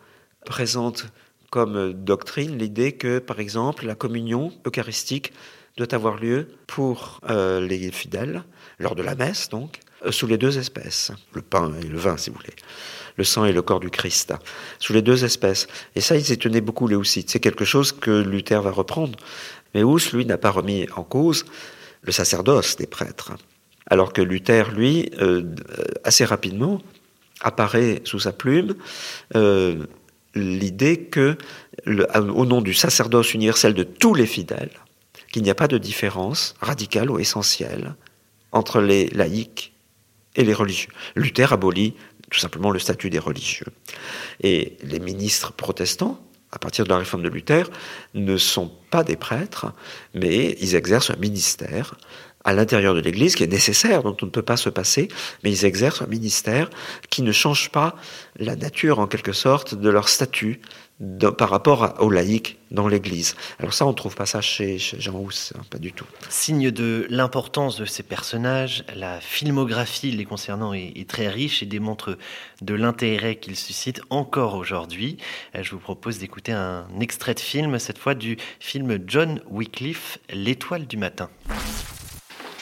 présente 0.46 1.08
comme 1.50 1.94
doctrine 1.94 2.60
l'idée 2.60 2.92
que, 2.92 3.18
par 3.18 3.40
exemple, 3.40 3.88
la 3.88 3.96
communion 3.96 4.54
eucharistique 4.68 5.34
doit 5.78 5.96
avoir 5.96 6.18
lieu 6.18 6.48
pour 6.68 7.20
euh, 7.30 7.60
les 7.60 7.92
fidèles, 7.92 8.44
lors 8.84 8.96
de 8.96 9.02
la 9.02 9.16
messe 9.16 9.50
donc, 9.50 9.80
euh, 10.06 10.12
sous 10.12 10.28
les 10.28 10.38
deux 10.38 10.60
espèces, 10.60 11.12
le 11.34 11.42
pain 11.42 11.72
et 11.82 11.88
le 11.88 11.98
vin 11.98 12.18
si 12.18 12.30
vous 12.30 12.36
voulez, 12.36 12.54
le 13.18 13.24
sang 13.24 13.46
et 13.46 13.54
le 13.54 13.62
corps 13.62 13.80
du 13.80 13.90
Christ, 13.90 14.34
sous 14.80 14.94
les 14.94 15.02
deux 15.02 15.24
espèces. 15.24 15.68
Et 15.96 16.02
ça, 16.02 16.16
ils 16.16 16.32
y 16.32 16.38
tenaient 16.38 16.62
beaucoup 16.62 16.88
les 16.88 16.96
Houssites. 16.96 17.30
C'est 17.30 17.40
quelque 17.40 17.66
chose 17.66 17.92
que 17.92 18.12
Luther 18.22 18.62
va 18.62 18.72
reprendre. 18.72 19.18
Mais 19.74 19.82
Hus, 19.82 20.12
lui, 20.14 20.26
n'a 20.26 20.38
pas 20.38 20.52
remis 20.52 20.88
en 20.96 21.04
cause 21.04 21.46
le 22.02 22.12
sacerdoce 22.12 22.76
des 22.76 22.88
prêtres. 22.88 23.32
Alors 23.88 24.14
que 24.14 24.22
Luther, 24.22 24.72
lui, 24.72 25.12
euh, 25.22 25.44
assez 26.04 26.26
rapidement, 26.26 26.82
apparaît 27.42 28.02
sous 28.06 28.20
sa 28.20 28.32
plume 28.32 28.76
euh, 29.36 29.86
l'idée 30.36 30.98
que, 30.98 31.38
au 31.86 32.46
nom 32.46 32.62
du 32.62 32.74
sacerdoce 32.74 33.34
universel 33.34 33.74
de 33.74 33.84
tous 33.84 34.16
les 34.16 34.26
fidèles, 34.26 34.72
qu'il 35.32 35.44
n'y 35.44 35.50
a 35.50 35.56
pas 35.56 35.68
de 35.68 35.78
différence 35.78 36.56
radicale 36.62 37.12
ou 37.12 37.20
essentielle 37.20 37.96
entre 38.54 38.80
les 38.80 39.08
laïcs 39.08 39.74
et 40.36 40.44
les 40.44 40.54
religieux. 40.54 40.92
Luther 41.16 41.52
abolit 41.52 41.94
tout 42.32 42.40
simplement 42.40 42.72
le 42.72 42.80
statut 42.80 43.10
des 43.10 43.20
religieux. 43.20 43.68
Et 44.42 44.78
les 44.82 45.00
ministres 45.00 45.54
protestants, 45.54 46.20
à 46.52 46.60
partir 46.60 46.86
de 46.86 46.90
la 46.90 46.98
réforme 46.98 47.24
de 47.24 47.30
Luther, 47.30 47.70
ne 48.14 48.38
sont 48.38 48.72
pas 48.90 49.04
des 49.04 49.16
prêtres, 49.16 49.74
mais 50.14 50.58
ils 50.60 50.76
exercent 50.76 51.12
un 51.12 51.18
ministère 51.18 51.96
à 52.44 52.54
l'intérieur 52.54 52.94
de 52.94 53.00
l'Église 53.00 53.36
qui 53.36 53.44
est 53.44 53.48
nécessaire, 53.48 54.04
dont 54.04 54.18
on 54.22 54.26
ne 54.26 54.32
peut 54.32 54.42
pas 54.42 54.58
se 54.58 54.70
passer, 54.70 55.08
mais 55.44 55.52
ils 55.52 55.66
exercent 55.66 56.02
un 56.02 56.08
ministère 56.08 56.70
qui 57.10 57.22
ne 57.22 57.32
change 57.32 57.70
pas 57.70 57.96
la 58.38 58.56
nature, 58.56 59.00
en 59.00 59.08
quelque 59.08 59.32
sorte, 59.32 59.76
de 59.76 59.90
leur 59.90 60.10
statut 60.10 60.60
par 61.38 61.50
rapport 61.50 61.96
aux 62.00 62.10
laïcs 62.10 62.58
dans 62.72 62.88
l'Église. 62.88 63.36
Alors 63.60 63.74
ça, 63.74 63.86
on 63.86 63.90
ne 63.90 63.96
trouve 63.96 64.16
pas 64.16 64.26
ça 64.26 64.42
chez, 64.42 64.78
Jean 64.78 65.20
Hus, 65.22 65.54
hein, 65.56 65.62
pas 65.70 65.78
du 65.78 65.92
tout. 65.92 66.06
Signe 66.30 66.72
de 66.72 67.06
l'importance 67.10 67.78
de 67.78 67.86
ces 67.86 68.04
personnages, 68.04 68.84
la 68.96 69.20
filmographie 69.20 70.12
les 70.12 70.26
concernant 70.26 70.74
est, 70.74 71.08
très 71.08 71.28
riche 71.28 71.62
et 71.62 71.66
démontre 71.66 72.18
de 72.62 72.74
l'intérêt 72.74 73.36
qu'ils 73.36 73.58
suscitent 73.58 74.02
encore 74.10 74.56
aujourd'hui. 74.56 75.18
Euh, 75.56 75.64
je 75.64 75.72
vous 75.72 75.80
propose 75.80 76.20
d'écouter 76.20 76.52
un 76.52 76.88
extrait 77.02 77.34
de 77.34 77.40
film, 77.40 77.78
cette 77.80 77.98
fois 77.98 78.16
du 78.16 78.38
film 78.60 79.00
John 79.06 79.42
Wycliffe, 79.50 80.20
L'étoile 80.30 80.88
du 80.88 80.98
matin. 80.98 81.30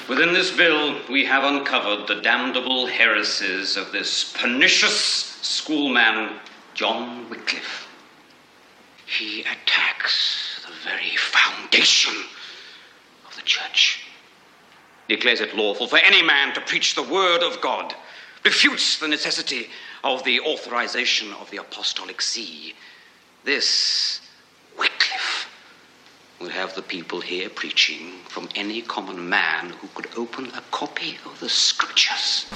Within 0.09 0.33
this 0.33 0.51
bill, 0.51 0.95
we 1.09 1.25
have 1.25 1.45
uncovered 1.45 2.07
the 2.07 2.21
damnable 2.21 2.85
heresies 2.87 3.77
of 3.77 3.91
this 3.91 4.33
pernicious 4.37 5.39
schoolman, 5.41 6.29
John 6.73 7.29
Wycliffe. 7.29 7.90
He 9.11 9.41
attacks 9.41 10.65
the 10.65 10.73
very 10.89 11.15
foundation 11.17 12.13
of 13.27 13.35
the 13.35 13.41
church, 13.41 13.99
declares 15.09 15.41
it 15.41 15.55
lawful 15.55 15.87
for 15.87 15.97
any 15.97 16.21
man 16.21 16.53
to 16.53 16.61
preach 16.61 16.95
the 16.95 17.03
word 17.03 17.43
of 17.43 17.59
God, 17.59 17.93
refutes 18.45 18.97
the 18.99 19.09
necessity 19.09 19.67
of 20.03 20.23
the 20.23 20.39
authorization 20.39 21.33
of 21.33 21.51
the 21.51 21.57
apostolic 21.57 22.21
see. 22.21 22.73
This 23.43 24.21
Wycliffe 24.77 25.20
would 26.41 26.51
have 26.51 26.73
the 26.73 26.81
people 26.81 27.19
here 27.21 27.49
preaching 27.49 28.13
from 28.27 28.47
any 28.55 28.81
common 28.81 29.17
man 29.17 29.71
who 29.81 29.87
could 29.93 30.07
open 30.17 30.45
a 30.55 30.61
copy 30.71 31.17
of 31.25 31.39
the 31.39 31.49
scriptures. 31.49 32.47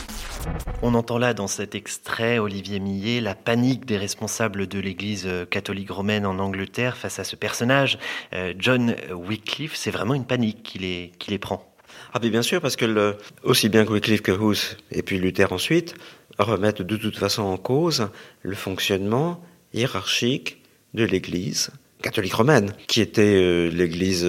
On 0.82 0.96
entend 0.96 1.18
là 1.18 1.34
dans 1.34 1.48
cet 1.48 1.76
extrait, 1.76 2.40
Olivier 2.40 2.80
Millet, 2.80 3.22
la 3.22 3.36
panique 3.36 3.86
des 3.86 3.98
responsables 3.98 4.68
de 4.68 4.80
l'Église 4.80 5.26
euh, 5.28 5.46
catholique 5.46 5.92
romaine 5.92 6.26
en 6.26 6.40
Angleterre 6.40 6.98
face 6.98 7.20
à 7.20 7.24
ce 7.24 7.36
personnage, 7.36 8.00
euh, 8.34 8.54
John 8.58 8.96
Wycliffe. 9.12 9.76
C'est 9.76 9.92
vraiment 9.92 10.16
une 10.16 10.26
panique 10.26 10.64
qui 10.64 10.80
les, 10.80 11.12
qui 11.20 11.32
les 11.32 11.40
prend. 11.40 11.72
Ah 12.14 12.20
bien 12.20 12.42
sûr, 12.42 12.62
parce 12.62 12.76
que 12.76 12.86
le, 12.86 13.18
aussi 13.44 13.70
bien 13.70 13.86
que 13.86 13.92
Wycliffe 13.92 14.22
que 14.22 14.32
Hus, 14.32 14.78
et 14.92 15.04
puis 15.04 15.20
Luther 15.20 15.52
ensuite, 15.52 15.96
remettent 16.40 16.82
de 16.82 16.98
toute 16.98 17.18
façon 17.18 17.44
en 17.44 17.58
cause 17.58 18.10
le 18.42 18.56
fonctionnement 18.56 19.42
hiérarchique 19.74 20.62
de 20.94 21.04
l'Église 21.04 21.72
catholique 22.06 22.36
romaine, 22.36 22.74
qui 22.88 23.02
était 23.02 23.22
euh, 23.22 23.70
l'Église 23.70 24.24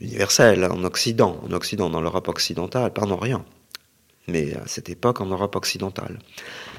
universelle 0.00 0.64
en 0.64 0.84
Occident, 0.84 1.40
en 1.48 1.52
Occident, 1.52 1.90
dans 1.90 2.00
l'Europe 2.00 2.28
occidentale, 2.28 2.92
pas 2.92 3.02
en 3.02 3.10
Orient 3.10 3.44
mais 4.28 4.54
à 4.54 4.66
cette 4.66 4.88
époque 4.88 5.20
en 5.20 5.26
Europe 5.26 5.56
occidentale. 5.56 6.18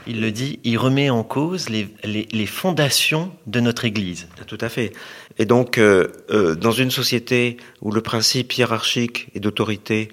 Il 0.05 0.21
le 0.21 0.31
dit, 0.31 0.59
il 0.63 0.77
remet 0.77 1.09
en 1.09 1.23
cause 1.23 1.69
les, 1.69 1.87
les, 2.03 2.45
fondations 2.45 3.31
de 3.45 3.59
notre 3.59 3.85
Église. 3.85 4.27
Tout 4.47 4.57
à 4.61 4.69
fait. 4.69 4.93
Et 5.37 5.45
donc, 5.45 5.77
euh, 5.77 6.07
euh, 6.29 6.55
dans 6.55 6.71
une 6.71 6.91
société 6.91 7.57
où 7.81 7.91
le 7.91 8.01
principe 8.01 8.57
hiérarchique 8.57 9.27
et 9.33 9.39
d'autorité 9.39 10.09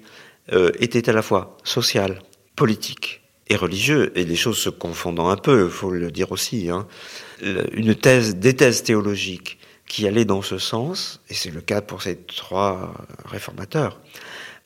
euh, 0.53 0.71
était 0.79 1.09
à 1.09 1.13
la 1.13 1.21
fois 1.21 1.57
social, 1.63 2.21
politique 2.55 3.21
et 3.47 3.55
religieux, 3.55 4.11
et 4.15 4.25
les 4.25 4.35
choses 4.35 4.57
se 4.57 4.69
confondant 4.69 5.29
un 5.29 5.37
peu, 5.37 5.65
il 5.65 5.71
faut 5.71 5.91
le 5.91 6.11
dire 6.11 6.31
aussi, 6.31 6.69
hein, 6.69 6.87
une 7.41 7.95
thèse, 7.95 8.35
des 8.37 8.55
thèses 8.55 8.83
théologiques 8.83 9.59
qui 9.87 10.07
allaient 10.07 10.25
dans 10.25 10.41
ce 10.41 10.57
sens, 10.57 11.21
et 11.29 11.33
c'est 11.33 11.51
le 11.51 11.61
cas 11.61 11.81
pour 11.81 12.01
ces 12.01 12.17
trois 12.17 12.93
réformateurs, 13.25 13.99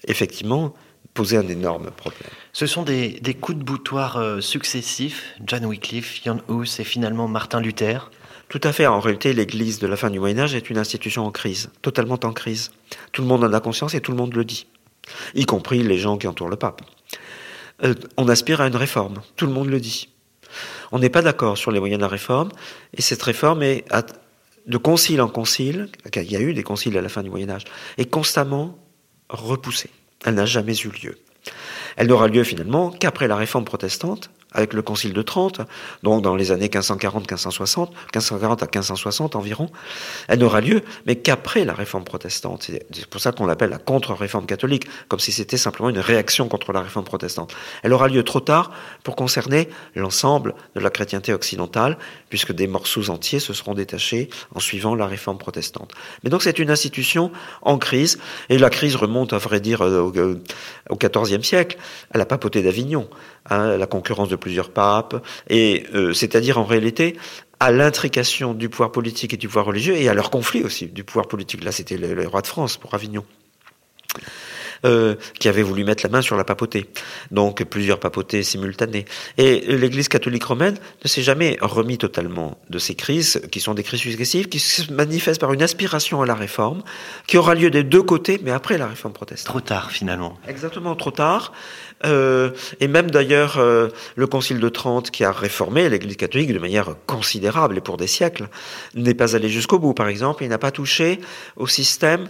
effectivement, 0.08 0.74
poser 1.14 1.38
un 1.38 1.48
énorme 1.48 1.92
problème. 1.92 2.30
Ce 2.54 2.66
sont 2.66 2.84
des, 2.84 3.20
coups 3.40 3.58
de 3.58 3.64
boutoir 3.64 4.18
euh, 4.18 4.40
successifs, 4.40 5.36
John 5.46 5.66
Wycliffe, 5.66 6.22
Jan 6.24 6.40
Hus 6.50 6.80
et 6.80 6.84
finalement 6.84 7.28
Martin 7.28 7.60
Luther. 7.60 8.12
Tout 8.48 8.62
à 8.64 8.72
fait. 8.72 8.88
En 8.88 9.00
réalité, 9.00 9.34
l'Église 9.34 9.80
de 9.80 9.88
la 9.88 9.96
fin 9.96 10.10
du 10.10 10.20
Moyen 10.20 10.40
Âge 10.40 10.56
est 10.56 10.70
une 10.70 10.78
institution 10.78 11.26
en 11.26 11.32
crise, 11.32 11.70
totalement 11.82 12.20
en 12.24 12.34
crise. 12.34 12.72
Tout 13.12 13.22
le 13.22 13.28
monde 13.28 13.44
en 13.44 13.54
a 13.54 13.60
conscience 13.60 13.94
et 13.94 14.02
tout 14.02 14.12
le 14.12 14.18
monde 14.18 14.34
le 14.34 14.46
dit, 14.46 14.66
y 15.36 15.46
compris 15.46 15.84
les 15.84 15.98
gens 15.98 16.18
qui 16.18 16.28
entourent 16.28 16.50
le 16.50 16.56
pape. 16.56 16.82
Euh, 17.84 17.94
on 18.18 18.28
aspire 18.28 18.62
à 18.62 18.68
une 18.68 18.76
réforme, 18.76 19.22
tout 19.36 19.46
le 19.46 19.54
monde 19.54 19.68
le 19.68 19.80
dit. 19.80 20.10
On 20.92 21.00
n'est 21.00 21.10
pas 21.10 21.22
d'accord 21.22 21.58
sur 21.58 21.72
les 21.72 21.80
moyens 21.80 22.00
de 22.00 22.04
la 22.04 22.10
réforme, 22.10 22.50
et 22.98 23.02
cette 23.02 23.22
réforme 23.22 23.62
est 23.62 23.86
de 24.68 24.78
concile 24.78 25.22
en 25.22 25.28
concile, 25.28 25.90
il 26.16 26.32
y 26.32 26.36
a 26.36 26.42
eu 26.42 26.54
des 26.54 26.64
conciles 26.64 26.98
à 26.98 27.02
la 27.02 27.10
fin 27.10 27.24
du 27.24 27.30
Moyen 27.30 27.50
Âge, 27.50 27.66
est 27.98 28.10
constamment 28.10 28.78
repoussée. 29.30 29.90
Elle 30.26 30.36
n'a 30.36 30.46
jamais 30.46 30.76
eu 30.76 30.90
lieu. 31.04 31.18
Elle 31.96 32.08
n'aura 32.08 32.28
lieu 32.28 32.44
finalement 32.44 32.92
qu'après 32.92 33.28
la 33.28 33.36
réforme 33.36 33.66
protestante, 33.66 34.32
avec 34.52 34.74
le 34.74 34.82
Concile 34.82 35.14
de 35.14 35.22
Trente, 35.22 35.62
donc 36.02 36.24
dans 36.24 36.36
les 36.36 36.52
années 36.52 36.68
1540-1560, 36.68 37.90
1540 37.90 38.64
à 38.64 38.66
1560 38.66 39.36
environ, 39.36 39.70
elle 40.28 40.40
n'aura 40.40 40.62
lieu, 40.62 40.82
mais 41.06 41.18
qu'après 41.18 41.66
la 41.66 41.74
réforme 41.74 42.04
protestante. 42.04 42.72
C'est 42.92 43.06
pour 43.06 43.22
ça 43.22 43.32
qu'on 43.32 43.46
l'appelle 43.46 43.70
la 43.70 43.78
contre-réforme 43.78 44.48
catholique, 44.48 44.88
comme 45.08 45.20
si 45.20 45.32
c'était 45.32 45.58
simplement 45.58 45.90
une 45.90 46.00
réaction 46.00 46.48
contre 46.48 46.74
la 46.74 46.82
réforme 46.82 47.06
protestante. 47.06 47.54
Elle 47.84 47.94
aura 47.94 48.08
lieu 48.08 48.24
trop 48.24 48.40
tard 48.40 48.72
pour 49.04 49.16
concerner 49.16 49.70
l'ensemble 49.96 50.56
de 50.76 50.80
la 50.80 50.90
chrétienté 50.90 51.32
occidentale, 51.32 51.98
puisque 52.30 52.52
des 52.52 52.68
morceaux 52.68 53.12
entiers 53.12 53.40
se 53.40 53.54
seront 53.54 53.76
détachés 53.76 54.30
en 54.56 54.60
suivant 54.60 54.96
la 54.96 55.06
réforme 55.06 55.38
protestante. 55.38 55.94
Mais 56.24 56.32
donc 56.32 56.42
c'est 56.42 56.58
une 56.58 56.72
institution 56.72 57.32
en 57.62 57.78
crise, 57.78 58.20
et 58.50 58.58
la 58.58 58.72
crise 58.72 58.96
remonte, 58.96 59.34
à 59.34 59.38
vrai 59.38 59.60
dire, 59.60 59.82
au 59.82 60.96
XIVe 60.96 61.44
siècle, 61.44 61.78
à 62.12 62.18
la 62.18 62.26
papauté 62.26 62.64
d'Avignon, 62.64 63.08
à 63.50 63.78
la 63.78 63.88
concurrence 63.88 64.30
de 64.30 64.36
plusieurs 64.36 64.70
papes, 64.70 65.26
et 65.50 65.86
euh, 65.94 66.14
c'est-à-dire 66.14 66.58
en 66.58 66.66
réalité 66.66 67.18
à 67.60 67.72
l'intrication 67.72 68.54
du 68.54 68.70
pouvoir 68.70 68.92
politique 68.92 69.34
et 69.34 69.38
du 69.38 69.48
pouvoir 69.48 69.66
religieux, 69.66 69.96
et 69.96 70.08
à 70.08 70.14
leur 70.14 70.30
conflit 70.30 70.64
aussi 70.64 70.88
du 70.88 71.04
pouvoir 71.04 71.28
politique. 71.28 71.64
Là, 71.64 71.72
c'était 71.72 71.98
le, 71.98 72.28
roi 72.28 72.42
de 72.42 72.48
France 72.48 72.78
pour 72.78 72.94
Avignon. 72.94 73.26
Euh, 74.86 75.16
qui 75.42 75.50
avait 75.50 75.62
voulu 75.62 75.84
mettre 75.84 76.06
la 76.06 76.10
main 76.10 76.22
sur 76.22 76.38
la 76.38 76.46
papauté. 76.46 76.86
Donc 77.32 77.62
plusieurs 77.66 78.00
papautés 78.00 78.44
simultanées. 78.44 79.04
Et 79.38 79.60
l'Église 79.76 80.08
catholique 80.08 80.46
romaine 80.46 80.78
ne 81.04 81.10
s'est 81.10 81.22
jamais 81.22 81.58
remis 81.60 81.98
totalement 81.98 82.58
de 82.70 82.80
ces 82.80 82.96
crises, 82.96 83.42
qui 83.52 83.60
sont 83.60 83.74
des 83.74 83.84
crises 83.84 84.00
successives, 84.00 84.48
qui 84.48 84.60
se 84.60 84.94
manifestent 84.94 85.42
par 85.42 85.52
une 85.52 85.62
aspiration 85.62 86.22
à 86.22 86.26
la 86.26 86.34
réforme, 86.34 86.82
qui 87.28 87.38
aura 87.38 87.56
lieu 87.56 87.70
des 87.70 87.84
deux 87.84 88.04
côtés, 88.04 88.40
mais 88.42 88.52
après 88.52 88.78
la 88.78 88.88
réforme 88.88 89.14
protestante. 89.14 89.48
Trop 89.48 89.60
tard 89.60 89.92
finalement. 89.92 90.40
Exactement, 90.48 90.96
trop 90.96 91.12
tard. 91.12 91.52
Euh, 92.06 92.52
et 92.80 92.88
même 92.88 93.12
d'ailleurs, 93.12 93.58
euh, 93.58 93.90
le 94.16 94.28
Concile 94.28 94.60
de 94.60 94.70
Trente, 94.70 95.12
qui 95.12 95.24
a 95.24 95.32
réformé 95.32 95.90
l'Église 95.90 96.18
catholique 96.18 96.54
de 96.54 96.60
manière 96.60 96.96
considérable 97.06 97.78
et 97.78 97.82
pour 97.82 97.98
des 97.98 98.08
siècles, 98.08 98.48
n'est 98.96 99.14
pas 99.14 99.36
allé 99.36 99.50
jusqu'au 99.50 99.80
bout. 99.80 99.94
Par 99.94 100.08
exemple, 100.08 100.44
il 100.44 100.50
n'a 100.50 100.58
pas 100.58 100.72
touché 100.72 101.20
au 101.58 101.68
système 101.68 102.28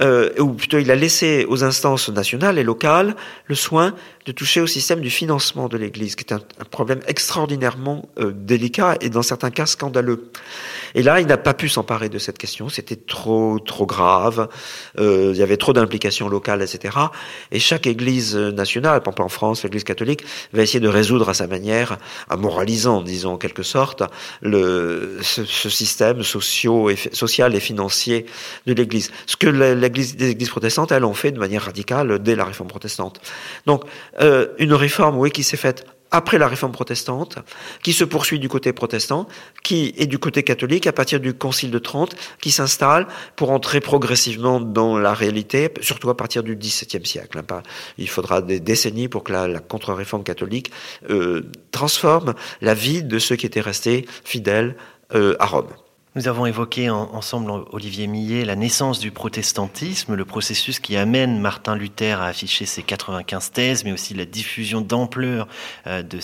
euh, 0.00 0.30
ou 0.38 0.52
plutôt 0.52 0.78
il 0.78 0.90
a 0.90 0.96
laissé 0.96 1.44
aux 1.48 1.62
instances 1.64 2.08
nationales 2.08 2.58
et 2.58 2.62
locales 2.62 3.16
le 3.46 3.54
soin 3.54 3.94
de 4.26 4.32
toucher 4.32 4.60
au 4.60 4.66
système 4.66 5.00
du 5.00 5.10
financement 5.10 5.68
de 5.68 5.76
l'Église, 5.76 6.14
qui 6.14 6.24
est 6.24 6.32
un, 6.32 6.40
problème 6.70 7.00
extraordinairement 7.06 8.08
euh, 8.18 8.32
délicat 8.34 8.96
et 9.00 9.08
dans 9.08 9.22
certains 9.22 9.50
cas 9.50 9.66
scandaleux. 9.66 10.30
Et 10.94 11.02
là, 11.02 11.20
il 11.20 11.26
n'a 11.26 11.36
pas 11.36 11.54
pu 11.54 11.68
s'emparer 11.68 12.08
de 12.08 12.18
cette 12.18 12.36
question, 12.36 12.68
c'était 12.68 12.96
trop 12.96 13.58
trop 13.58 13.86
grave, 13.86 14.48
euh, 14.98 15.30
il 15.32 15.38
y 15.38 15.42
avait 15.42 15.56
trop 15.56 15.72
d'implications 15.72 16.28
locales, 16.28 16.62
etc. 16.62 16.96
Et 17.50 17.60
chaque 17.60 17.86
Église 17.86 18.36
nationale, 18.36 19.00
par 19.00 19.12
exemple 19.12 19.22
en 19.22 19.28
France, 19.28 19.62
l'Église 19.62 19.84
catholique, 19.84 20.24
va 20.52 20.62
essayer 20.62 20.80
de 20.80 20.88
résoudre 20.88 21.28
à 21.28 21.34
sa 21.34 21.46
manière, 21.46 21.96
en 22.28 22.36
moralisant, 22.36 23.02
disons 23.02 23.32
en 23.32 23.38
quelque 23.38 23.62
sorte, 23.62 24.02
le, 24.42 25.18
ce, 25.22 25.44
ce 25.44 25.70
système 25.70 26.22
socio 26.22 26.90
et, 26.90 26.96
social 27.12 27.54
et 27.54 27.60
financier 27.60 28.26
de 28.66 28.74
l'Église. 28.74 29.10
Ce 29.26 29.36
que 29.36 29.46
les 29.46 30.30
églises 30.30 30.50
protestantes, 30.50 30.92
elles, 30.92 31.04
ont 31.04 31.14
fait 31.14 31.32
de 31.32 31.38
manière 31.38 31.62
radicale 31.62 32.18
dès 32.18 32.36
la 32.36 32.44
réforme 32.44 32.68
protestante. 32.68 33.20
Donc, 33.66 33.84
euh, 34.20 34.48
une 34.58 34.72
réforme, 34.72 35.16
oui, 35.18 35.30
qui 35.30 35.42
s'est 35.42 35.56
faite 35.56 35.86
après 36.10 36.38
la 36.38 36.48
réforme 36.48 36.72
protestante, 36.72 37.38
qui 37.82 37.92
se 37.92 38.04
poursuit 38.04 38.38
du 38.38 38.48
côté 38.48 38.72
protestant, 38.72 39.28
qui 39.62 39.94
est 39.96 40.06
du 40.06 40.18
côté 40.18 40.42
catholique 40.42 40.86
à 40.86 40.92
partir 40.92 41.20
du 41.20 41.34
Concile 41.34 41.70
de 41.70 41.78
Trente, 41.78 42.16
qui 42.40 42.50
s'installe 42.50 43.06
pour 43.36 43.50
entrer 43.50 43.80
progressivement 43.80 44.60
dans 44.60 44.98
la 44.98 45.14
réalité, 45.14 45.70
surtout 45.80 46.10
à 46.10 46.16
partir 46.16 46.42
du 46.42 46.56
XVIIe 46.56 47.06
siècle. 47.06 47.38
Hein, 47.38 47.62
il 47.96 48.08
faudra 48.08 48.42
des 48.42 48.60
décennies 48.60 49.08
pour 49.08 49.22
que 49.22 49.32
la, 49.32 49.60
contre-réforme 49.60 50.24
catholique 50.24 50.72
euh, 51.10 51.42
transforme 51.70 52.34
la 52.60 52.74
vie 52.74 53.02
de 53.02 53.18
ceux 53.18 53.36
qui 53.36 53.46
étaient 53.46 53.60
restés 53.60 54.06
fidèles 54.24 54.76
euh, 55.14 55.36
à 55.38 55.46
Rome. 55.46 55.68
Nous 56.16 56.26
avons 56.26 56.44
évoqué 56.44 56.90
ensemble, 56.90 57.52
Olivier 57.70 58.08
Millet, 58.08 58.44
la 58.44 58.56
naissance 58.56 58.98
du 58.98 59.12
protestantisme, 59.12 60.16
le 60.16 60.24
processus 60.24 60.80
qui 60.80 60.96
amène 60.96 61.38
Martin 61.38 61.76
Luther 61.76 62.20
à 62.20 62.26
afficher 62.26 62.66
ses 62.66 62.82
95 62.82 63.52
thèses, 63.52 63.84
mais 63.84 63.92
aussi 63.92 64.14
la 64.14 64.24
diffusion 64.24 64.80
d'ampleur 64.80 65.46
euh, 65.86 66.02
de 66.02 66.18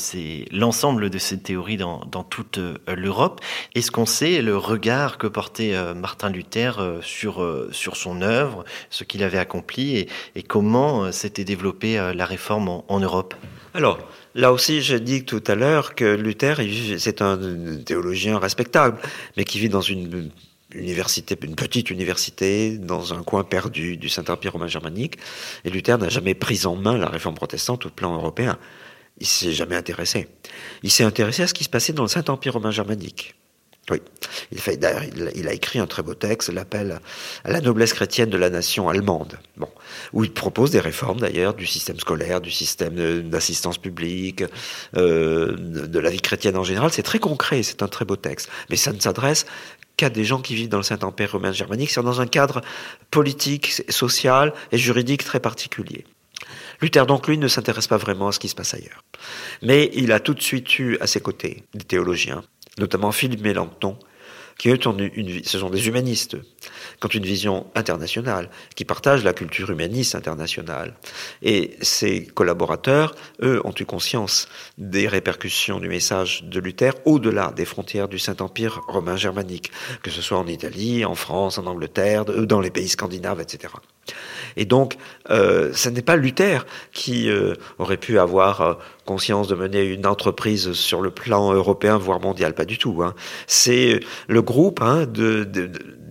l'ensemble 0.50 1.08
de 1.08 1.18
ces 1.18 1.38
théories 1.38 1.76
dans, 1.76 2.00
toute 2.28 2.58
euh, 2.58 2.78
l'Europe. 2.96 3.40
Est-ce 3.76 3.92
qu'on 3.92 4.06
sait 4.06 4.42
le 4.42 4.56
regard 4.56 5.18
que 5.18 5.28
portait 5.28 5.76
euh, 5.76 5.94
Martin 5.94 6.30
Luther 6.30 6.82
sur, 7.00 7.36
son 7.72 8.22
œuvre, 8.22 8.64
ce 8.90 9.04
qu'il 9.04 9.22
avait 9.22 9.38
accompli 9.38 10.08
et, 10.34 10.42
comment 10.42 11.12
s'était 11.12 11.44
développée 11.44 12.12
la 12.12 12.26
réforme 12.26 12.82
en 12.88 12.98
Europe 12.98 13.36
Alors, 13.76 13.98
Là 14.36 14.52
aussi, 14.52 14.82
j'ai 14.82 15.00
dit 15.00 15.24
tout 15.24 15.42
à 15.46 15.54
l'heure 15.54 15.94
que 15.94 16.04
Luther, 16.04 16.60
c'est 16.98 17.22
un 17.22 17.38
théologien 17.86 18.38
respectable, 18.38 19.00
mais 19.38 19.44
qui 19.44 19.58
vit 19.58 19.70
dans 19.70 19.80
une 19.80 20.30
université, 20.74 21.38
une 21.42 21.54
petite 21.54 21.88
université, 21.88 22.76
dans 22.76 23.14
un 23.14 23.22
coin 23.22 23.44
perdu 23.44 23.96
du 23.96 24.10
Saint-Empire 24.10 24.52
romain 24.52 24.66
germanique. 24.66 25.16
Et 25.64 25.70
Luther 25.70 25.96
n'a 25.96 26.10
jamais 26.10 26.34
pris 26.34 26.66
en 26.66 26.76
main 26.76 26.98
la 26.98 27.08
réforme 27.08 27.34
protestante 27.34 27.86
au 27.86 27.88
plan 27.88 28.14
européen. 28.14 28.58
Il 29.20 29.26
s'est 29.26 29.52
jamais 29.52 29.74
intéressé. 29.76 30.28
Il 30.82 30.90
s'est 30.90 31.04
intéressé 31.04 31.44
à 31.44 31.46
ce 31.46 31.54
qui 31.54 31.64
se 31.64 31.70
passait 31.70 31.94
dans 31.94 32.02
le 32.02 32.08
Saint-Empire 32.08 32.52
romain 32.52 32.70
germanique. 32.70 33.35
Oui, 33.88 34.02
il, 34.50 34.58
il, 35.36 35.48
a 35.48 35.52
écrit 35.52 35.78
un 35.78 35.86
très 35.86 36.02
beau 36.02 36.14
texte, 36.14 36.48
l'appel 36.48 37.00
à 37.44 37.50
la 37.50 37.60
noblesse 37.60 37.92
chrétienne 37.92 38.28
de 38.30 38.36
la 38.36 38.50
nation 38.50 38.88
allemande, 38.88 39.38
bon, 39.56 39.68
où 40.12 40.24
il 40.24 40.32
propose 40.32 40.72
des 40.72 40.80
réformes 40.80 41.20
d'ailleurs 41.20 41.54
du 41.54 41.66
système 41.66 41.98
scolaire, 42.00 42.40
du 42.40 42.50
système 42.50 43.22
d'assistance 43.28 43.78
publique, 43.78 44.42
euh, 44.96 45.54
de 45.56 45.98
la 46.00 46.10
vie 46.10 46.20
chrétienne 46.20 46.56
en 46.56 46.64
général. 46.64 46.90
C'est 46.92 47.04
très 47.04 47.20
concret, 47.20 47.62
c'est 47.62 47.82
un 47.82 47.88
très 47.88 48.04
beau 48.04 48.16
texte, 48.16 48.48
mais 48.70 48.76
ça 48.76 48.92
ne 48.92 48.98
s'adresse 48.98 49.46
qu'à 49.96 50.10
des 50.10 50.24
gens 50.24 50.40
qui 50.40 50.56
vivent 50.56 50.68
dans 50.68 50.78
le 50.78 50.82
Saint-Empire 50.82 51.32
romain 51.32 51.52
germanique, 51.52 51.90
c'est 51.90 52.02
dans 52.02 52.20
un 52.20 52.26
cadre 52.26 52.62
politique, 53.12 53.82
social 53.88 54.52
et 54.72 54.78
juridique 54.78 55.24
très 55.24 55.40
particulier. 55.40 56.04
Luther, 56.80 57.06
donc, 57.06 57.26
lui, 57.26 57.38
ne 57.38 57.48
s'intéresse 57.48 57.86
pas 57.86 57.96
vraiment 57.96 58.28
à 58.28 58.32
ce 58.32 58.38
qui 58.38 58.48
se 58.48 58.54
passe 58.54 58.74
ailleurs. 58.74 59.02
Mais 59.62 59.90
il 59.94 60.12
a 60.12 60.20
tout 60.20 60.34
de 60.34 60.42
suite 60.42 60.78
eu 60.78 60.98
à 61.00 61.06
ses 61.06 61.20
côtés 61.20 61.64
des 61.74 61.84
théologiens, 61.84 62.42
notamment 62.78 63.12
Philippe 63.12 63.42
Mélenchon, 63.42 63.98
qui 64.58 64.70
eux 64.70 64.78
ont 64.86 64.96
une, 64.96 65.44
ce 65.44 65.58
sont 65.58 65.70
des 65.70 65.86
humanistes, 65.88 66.36
qui 67.00 67.06
ont 67.06 67.10
une 67.10 67.24
vision 67.24 67.66
internationale, 67.74 68.50
qui 68.74 68.84
partagent 68.84 69.24
la 69.24 69.32
culture 69.32 69.70
humaniste 69.70 70.14
internationale. 70.14 70.94
Et 71.42 71.76
ses 71.80 72.26
collaborateurs, 72.26 73.14
eux, 73.42 73.60
ont 73.64 73.74
eu 73.78 73.84
conscience 73.84 74.48
des 74.78 75.08
répercussions 75.08 75.80
du 75.80 75.88
message 75.88 76.44
de 76.44 76.60
Luther 76.60 76.92
au-delà 77.04 77.52
des 77.54 77.64
frontières 77.64 78.08
du 78.08 78.18
Saint-Empire 78.18 78.80
romain 78.88 79.16
germanique, 79.16 79.70
que 80.02 80.10
ce 80.10 80.22
soit 80.22 80.38
en 80.38 80.46
Italie, 80.46 81.04
en 81.04 81.14
France, 81.14 81.58
en 81.58 81.66
Angleterre, 81.66 82.24
dans 82.24 82.60
les 82.60 82.70
pays 82.70 82.88
scandinaves, 82.88 83.40
etc. 83.40 83.74
Et 84.56 84.64
donc, 84.64 84.96
euh, 85.30 85.70
ce 85.74 85.88
n'est 85.88 86.02
pas 86.02 86.16
Luther 86.16 86.66
qui 86.92 87.28
euh, 87.28 87.54
aurait 87.78 87.96
pu 87.96 88.18
avoir 88.18 88.60
euh, 88.60 88.74
conscience 89.04 89.48
de 89.48 89.54
mener 89.54 89.82
une 89.84 90.06
entreprise 90.06 90.72
sur 90.72 91.00
le 91.00 91.10
plan 91.10 91.52
européen, 91.52 91.98
voire 91.98 92.20
mondial, 92.20 92.54
pas 92.54 92.64
du 92.64 92.78
tout. 92.78 93.02
Hein. 93.02 93.14
C'est 93.46 94.00
le 94.28 94.42
groupe 94.42 94.80
hein, 94.80 95.06
de, 95.06 95.44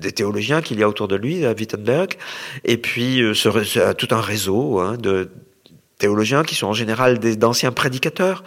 des 0.06 0.12
théologiens 0.12 0.62
qu'il 0.62 0.80
y 0.80 0.84
a 0.84 0.90
autour 0.90 1.08
de 1.08 1.16
lui, 1.16 1.46
à 1.46 1.54
Wittenberg, 1.54 2.14
et 2.64 2.78
puis 2.78 3.22
ce, 3.34 3.94
tout 3.94 4.08
un 4.12 4.22
réseau 4.22 4.80
hein, 4.80 4.98
de 4.98 5.30
théologiens 5.98 6.44
qui 6.44 6.56
sont 6.56 6.68
en 6.68 6.74
général 6.74 7.20
d'anciens 7.20 7.72
prédicateurs. 7.72 8.44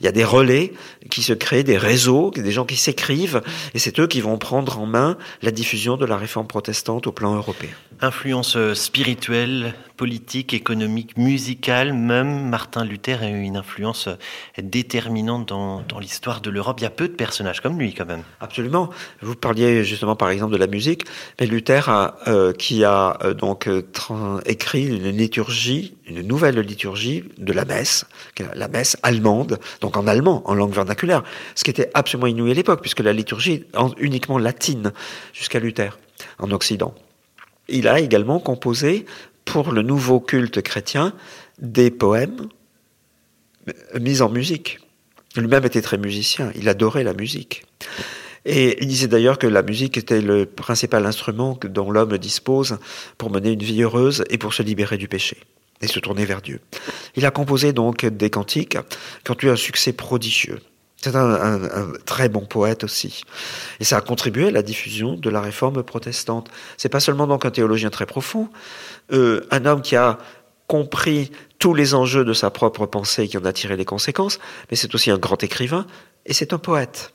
Il 0.00 0.04
y 0.04 0.08
a 0.08 0.12
des 0.12 0.24
relais 0.24 0.72
qui 1.10 1.22
se 1.22 1.32
créent, 1.32 1.64
des 1.64 1.78
réseaux, 1.78 2.30
des 2.34 2.52
gens 2.52 2.64
qui 2.64 2.76
s'écrivent, 2.76 3.42
et 3.74 3.78
c'est 3.78 3.98
eux 4.00 4.06
qui 4.06 4.20
vont 4.20 4.38
prendre 4.38 4.78
en 4.78 4.86
main 4.86 5.16
la 5.42 5.50
diffusion 5.50 5.96
de 5.96 6.06
la 6.06 6.16
réforme 6.16 6.46
protestante 6.46 7.06
au 7.06 7.12
plan 7.12 7.34
européen. 7.34 7.70
Influence 8.00 8.56
euh, 8.56 8.74
spirituelle, 8.74 9.74
politique, 9.98 10.54
économique, 10.54 11.18
musicale, 11.18 11.92
même 11.92 12.48
Martin 12.48 12.84
Luther 12.84 13.22
a 13.22 13.28
eu 13.28 13.42
une 13.42 13.56
influence 13.56 14.06
euh, 14.06 14.14
déterminante 14.62 15.48
dans, 15.48 15.84
l'histoire 16.00 16.40
de 16.40 16.48
l'Europe. 16.48 16.78
Il 16.80 16.84
y 16.84 16.86
a 16.86 16.90
peu 16.90 17.08
de 17.08 17.14
personnages 17.14 17.60
comme 17.60 17.78
lui 17.78 17.92
quand 17.92 18.06
même. 18.06 18.22
Absolument. 18.40 18.90
Vous 19.20 19.34
parliez 19.34 19.84
justement 19.84 20.14
par 20.14 20.30
exemple 20.30 20.52
de 20.52 20.56
la 20.56 20.68
musique, 20.68 21.04
mais 21.38 21.46
Luther 21.46 22.14
euh, 22.28 22.52
qui 22.52 22.84
a 22.84 23.18
donc 23.36 23.68
écrit 24.46 24.86
une 24.86 25.10
liturgie, 25.10 25.96
une 26.06 26.22
nouvelle 26.22 26.60
liturgie 26.60 27.24
de 27.36 27.52
la 27.52 27.64
messe, 27.64 28.06
la 28.54 28.68
messe 28.68 28.96
allemande, 29.02 29.58
donc 29.80 29.96
en 29.96 30.06
allemand, 30.06 30.42
en 30.46 30.54
langue 30.54 30.72
vernaculaire, 30.72 31.24
ce 31.56 31.64
qui 31.64 31.70
était 31.70 31.90
absolument 31.94 32.28
inouï 32.28 32.52
à 32.52 32.54
l'époque, 32.54 32.80
puisque 32.80 33.00
la 33.00 33.12
liturgie 33.12 33.52
est 33.52 33.66
uniquement 33.98 34.38
latine 34.38 34.92
jusqu'à 35.32 35.58
Luther, 35.58 35.98
en 36.38 36.52
Occident. 36.52 36.94
Il 37.68 37.88
a 37.88 38.00
également 38.00 38.38
composé 38.40 39.04
pour 39.48 39.72
le 39.72 39.80
nouveau 39.80 40.20
culte 40.20 40.60
chrétien 40.60 41.14
des 41.58 41.90
poèmes 41.90 42.48
mis 43.98 44.20
en 44.20 44.28
musique. 44.28 44.78
Lui-même 45.36 45.64
était 45.64 45.80
très 45.80 45.96
musicien, 45.96 46.52
il 46.54 46.68
adorait 46.68 47.02
la 47.02 47.14
musique. 47.14 47.64
Et 48.44 48.82
il 48.82 48.88
disait 48.88 49.08
d'ailleurs 49.08 49.38
que 49.38 49.46
la 49.46 49.62
musique 49.62 49.96
était 49.96 50.20
le 50.20 50.44
principal 50.44 51.06
instrument 51.06 51.58
dont 51.64 51.90
l'homme 51.90 52.18
dispose 52.18 52.78
pour 53.16 53.30
mener 53.30 53.52
une 53.52 53.62
vie 53.62 53.82
heureuse 53.82 54.22
et 54.28 54.36
pour 54.36 54.52
se 54.52 54.62
libérer 54.62 54.98
du 54.98 55.08
péché 55.08 55.38
et 55.80 55.86
se 55.86 55.98
tourner 55.98 56.26
vers 56.26 56.42
Dieu. 56.42 56.60
Il 57.16 57.24
a 57.24 57.30
composé 57.30 57.72
donc 57.72 58.04
des 58.04 58.30
cantiques 58.30 58.76
qui 59.24 59.30
ont 59.30 59.36
eu 59.42 59.48
un 59.48 59.56
succès 59.56 59.92
prodigieux. 59.92 60.60
C'est 61.00 61.14
un, 61.14 61.92
très 62.06 62.28
bon 62.28 62.44
poète 62.44 62.82
aussi. 62.82 63.22
Et 63.78 63.84
ça 63.84 63.98
a 63.98 64.00
contribué 64.00 64.48
à 64.48 64.50
la 64.50 64.62
diffusion 64.62 65.14
de 65.14 65.30
la 65.30 65.40
réforme 65.40 65.84
protestante. 65.84 66.48
C'est 66.76 66.88
pas 66.88 66.98
seulement 66.98 67.28
donc 67.28 67.44
un 67.44 67.52
théologien 67.52 67.90
très 67.90 68.06
profond, 68.06 68.48
euh, 69.12 69.46
un 69.52 69.64
homme 69.64 69.80
qui 69.80 69.94
a 69.94 70.18
compris 70.66 71.30
tous 71.60 71.72
les 71.72 71.94
enjeux 71.94 72.24
de 72.24 72.32
sa 72.32 72.50
propre 72.50 72.86
pensée 72.86 73.24
et 73.24 73.28
qui 73.28 73.38
en 73.38 73.44
a 73.44 73.52
tiré 73.52 73.76
les 73.76 73.84
conséquences, 73.84 74.40
mais 74.70 74.76
c'est 74.76 74.92
aussi 74.94 75.10
un 75.10 75.18
grand 75.18 75.42
écrivain 75.42 75.86
et 76.26 76.32
c'est 76.32 76.52
un 76.52 76.58
poète. 76.58 77.12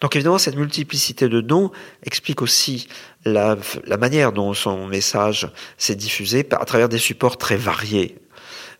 Donc 0.00 0.16
évidemment, 0.16 0.38
cette 0.38 0.56
multiplicité 0.56 1.28
de 1.28 1.40
dons 1.40 1.70
explique 2.04 2.40
aussi 2.40 2.88
la, 3.24 3.56
la 3.84 3.96
manière 3.98 4.32
dont 4.32 4.54
son 4.54 4.86
message 4.86 5.50
s'est 5.76 5.94
diffusé 5.94 6.46
à 6.52 6.64
travers 6.64 6.88
des 6.88 6.98
supports 6.98 7.36
très 7.36 7.56
variés. 7.56 8.16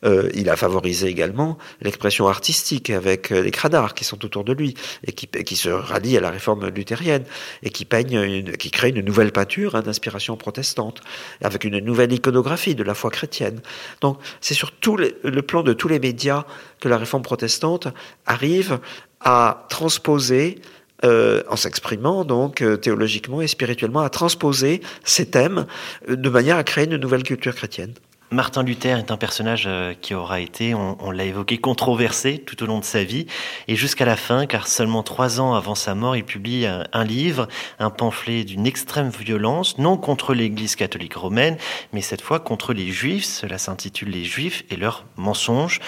Euh, 0.05 0.31
il 0.35 0.49
a 0.49 0.57
favorisé 0.57 1.09
également 1.09 1.59
l'expression 1.83 2.27
artistique 2.27 2.89
avec 2.91 3.33
euh, 3.33 3.43
les 3.43 3.51
cradars 3.51 3.95
qui 3.95 4.05
sont 4.05 4.25
autour 4.25 4.45
de 4.45 4.53
lui 4.53 4.75
et 5.07 5.13
qui, 5.13 5.57
se 5.57 5.69
rallient 5.69 6.17
à 6.17 6.21
la 6.21 6.31
réforme 6.31 6.69
luthérienne 6.69 7.25
et 7.63 7.71
qui 7.71 7.85
peignent, 7.85 8.23
une, 8.23 8.57
qui 8.57 8.71
créent 8.71 8.91
une 8.91 9.05
nouvelle 9.05 9.31
peinture 9.31 9.75
hein, 9.75 9.83
d'inspiration 9.83 10.37
protestante 10.37 11.03
avec 11.43 11.65
une 11.65 11.79
nouvelle 11.81 12.13
iconographie 12.13 12.75
de 12.75 12.83
la 12.83 12.95
foi 12.95 13.11
chrétienne. 13.11 13.61
Donc 14.01 14.19
c'est 14.41 14.55
sur 14.55 14.73
tout 14.73 14.97
le 14.97 15.43
plan 15.43 15.63
de 15.63 15.75
tous 15.75 15.89
les 15.89 15.99
médias 15.99 16.45
que 16.81 16.89
la 16.89 16.97
réforme 16.97 17.23
protestante 17.23 17.89
arrive 18.25 18.79
à 19.21 19.67
transposer 19.69 20.61
euh, 21.05 21.43
en 21.49 21.57
s'exprimant 21.57 22.25
donc 22.25 22.65
théologiquement 22.81 23.43
et 23.43 23.49
spirituellement, 23.49 24.01
à 24.01 24.09
transposer 24.09 24.81
ces 25.05 25.27
thèmes 25.27 25.67
de 26.09 26.29
manière 26.31 26.57
à 26.57 26.65
créer 26.65 26.87
une 26.87 26.97
nouvelle 26.97 27.23
culture 27.23 27.55
chrétienne. 27.55 27.93
Martin 28.33 28.63
Luther 28.63 28.97
est 28.97 29.11
un 29.11 29.17
personnage 29.17 29.65
euh, 29.67 29.93
qui 30.01 30.15
aura 30.15 30.39
été, 30.39 30.73
on, 30.73 31.11
l'a 31.11 31.25
évoqué, 31.25 31.59
controversé 31.59 32.39
tout 32.39 32.63
au 32.63 32.67
long 32.67 32.79
de 32.79 32.85
sa 32.85 33.03
vie 33.03 33.27
et 33.67 33.75
jusqu'à 33.75 34.05
la 34.05 34.15
fin, 34.17 34.47
car 34.47 34.69
seulement 34.69 35.03
trois 35.03 35.41
ans 35.41 35.55
avant 35.55 35.75
sa 35.75 35.97
mort, 35.97 36.15
il 36.15 36.25
publie 36.25 36.65
un, 36.65 37.05
livre, 37.05 37.49
un 37.81 37.91
pamphlet 37.91 38.45
d'une 38.45 38.69
extrême 38.69 39.09
violence, 39.11 39.79
non 39.79 39.97
contre 39.97 40.33
l'Église 40.33 40.77
catholique 40.77 41.15
romaine, 41.15 41.57
mais 41.93 42.03
cette 42.03 42.21
fois 42.21 42.39
contre 42.39 42.73
les 42.73 42.93
Juifs. 42.93 43.25
Cela 43.25 43.59
s'intitule 43.59 44.11
Les 44.11 44.25
Juifs 44.25 44.63
et 44.71 44.77
leurs 44.77 45.07
mensonges. 45.17 45.81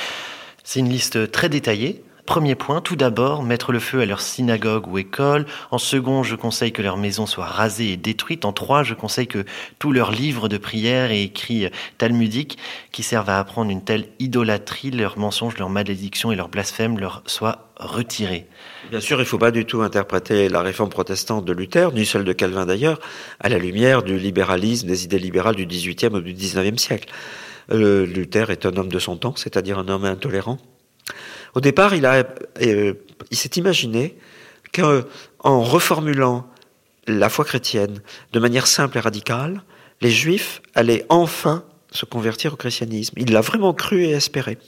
C'est 0.64 0.80
une 0.80 0.88
liste 0.88 1.30
très 1.30 1.48
détaillée 1.48 2.02
Premier 2.24 2.54
point, 2.54 2.80
tout 2.80 2.94
d'abord, 2.94 3.42
mettre 3.42 3.72
le 3.72 3.80
feu 3.80 4.00
à 4.00 4.06
leur 4.06 4.20
synagogue 4.20 4.86
ou 4.86 4.96
école. 4.96 5.44
En 5.72 5.78
second, 5.78 6.22
je 6.22 6.36
conseille 6.36 6.70
que 6.70 6.80
leur 6.80 6.96
maison 6.96 7.26
soit 7.26 7.46
rasée 7.46 7.90
et 7.90 7.96
détruite. 7.96 8.44
En 8.44 8.52
trois, 8.52 8.84
je 8.84 8.94
conseille 8.94 9.26
que 9.26 9.44
tous 9.80 9.90
leurs 9.90 10.12
livres 10.12 10.48
de 10.48 10.56
prière 10.56 11.10
et 11.10 11.24
écrits 11.24 11.68
talmudiques 11.98 12.58
qui 12.92 13.02
servent 13.02 13.28
à 13.28 13.40
apprendre 13.40 13.72
une 13.72 13.82
telle 13.82 14.06
idolâtrie, 14.20 14.92
leurs 14.92 15.18
mensonges, 15.18 15.58
leurs 15.58 15.68
malédictions 15.68 16.30
et 16.30 16.36
leurs 16.36 16.48
blasphèmes 16.48 16.96
leur 16.96 17.24
soient 17.26 17.70
retirés. 17.76 18.46
Bien 18.90 19.00
sûr, 19.00 19.16
il 19.16 19.22
ne 19.22 19.26
faut 19.26 19.38
pas 19.38 19.50
du 19.50 19.64
tout 19.64 19.82
interpréter 19.82 20.48
la 20.48 20.62
réforme 20.62 20.90
protestante 20.90 21.44
de 21.44 21.52
Luther, 21.52 21.92
ni 21.92 22.06
celle 22.06 22.22
de 22.22 22.32
Calvin 22.32 22.66
d'ailleurs, 22.66 23.00
à 23.40 23.48
la 23.48 23.58
lumière 23.58 24.04
du 24.04 24.16
libéralisme, 24.16 24.86
des 24.86 25.04
idées 25.04 25.18
libérales 25.18 25.56
du 25.56 25.66
XVIIIe 25.66 26.14
ou 26.14 26.20
du 26.20 26.32
XIXe 26.32 26.80
siècle. 26.80 27.08
Euh, 27.72 28.06
Luther 28.06 28.50
est 28.50 28.64
un 28.64 28.76
homme 28.76 28.90
de 28.90 28.98
son 28.98 29.16
temps, 29.16 29.34
c'est-à-dire 29.36 29.78
un 29.78 29.88
homme 29.88 30.04
intolérant, 30.04 30.58
au 31.54 31.60
départ, 31.60 31.92
euh, 31.92 32.94
il 33.30 33.36
s'est 33.36 33.50
imaginé 33.56 34.16
qu'en 34.72 35.62
reformulant 35.62 36.46
la 37.06 37.28
foi 37.28 37.44
chrétienne 37.44 38.00
de 38.32 38.40
manière 38.40 38.66
simple 38.66 38.98
et 38.98 39.00
radicale, 39.00 39.62
les 40.00 40.10
juifs 40.10 40.62
allaient 40.74 41.04
enfin 41.08 41.64
se 41.90 42.04
convertir 42.04 42.54
au 42.54 42.56
christianisme. 42.56 43.14
Il 43.18 43.32
l'a 43.32 43.40
vraiment 43.40 43.74
cru 43.74 44.04
et 44.04 44.10
espéré. 44.10 44.58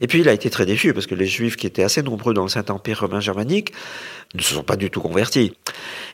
Et 0.00 0.06
puis 0.06 0.20
il 0.20 0.28
a 0.28 0.32
été 0.32 0.50
très 0.50 0.66
déçu 0.66 0.92
parce 0.94 1.06
que 1.06 1.14
les 1.14 1.26
juifs 1.26 1.56
qui 1.56 1.66
étaient 1.66 1.82
assez 1.82 2.02
nombreux 2.02 2.34
dans 2.34 2.42
le 2.42 2.48
Saint-Empire 2.48 3.00
romain 3.00 3.20
germanique 3.20 3.72
ne 4.34 4.42
se 4.42 4.54
sont 4.54 4.62
pas 4.62 4.76
du 4.76 4.90
tout 4.90 5.00
convertis. 5.00 5.52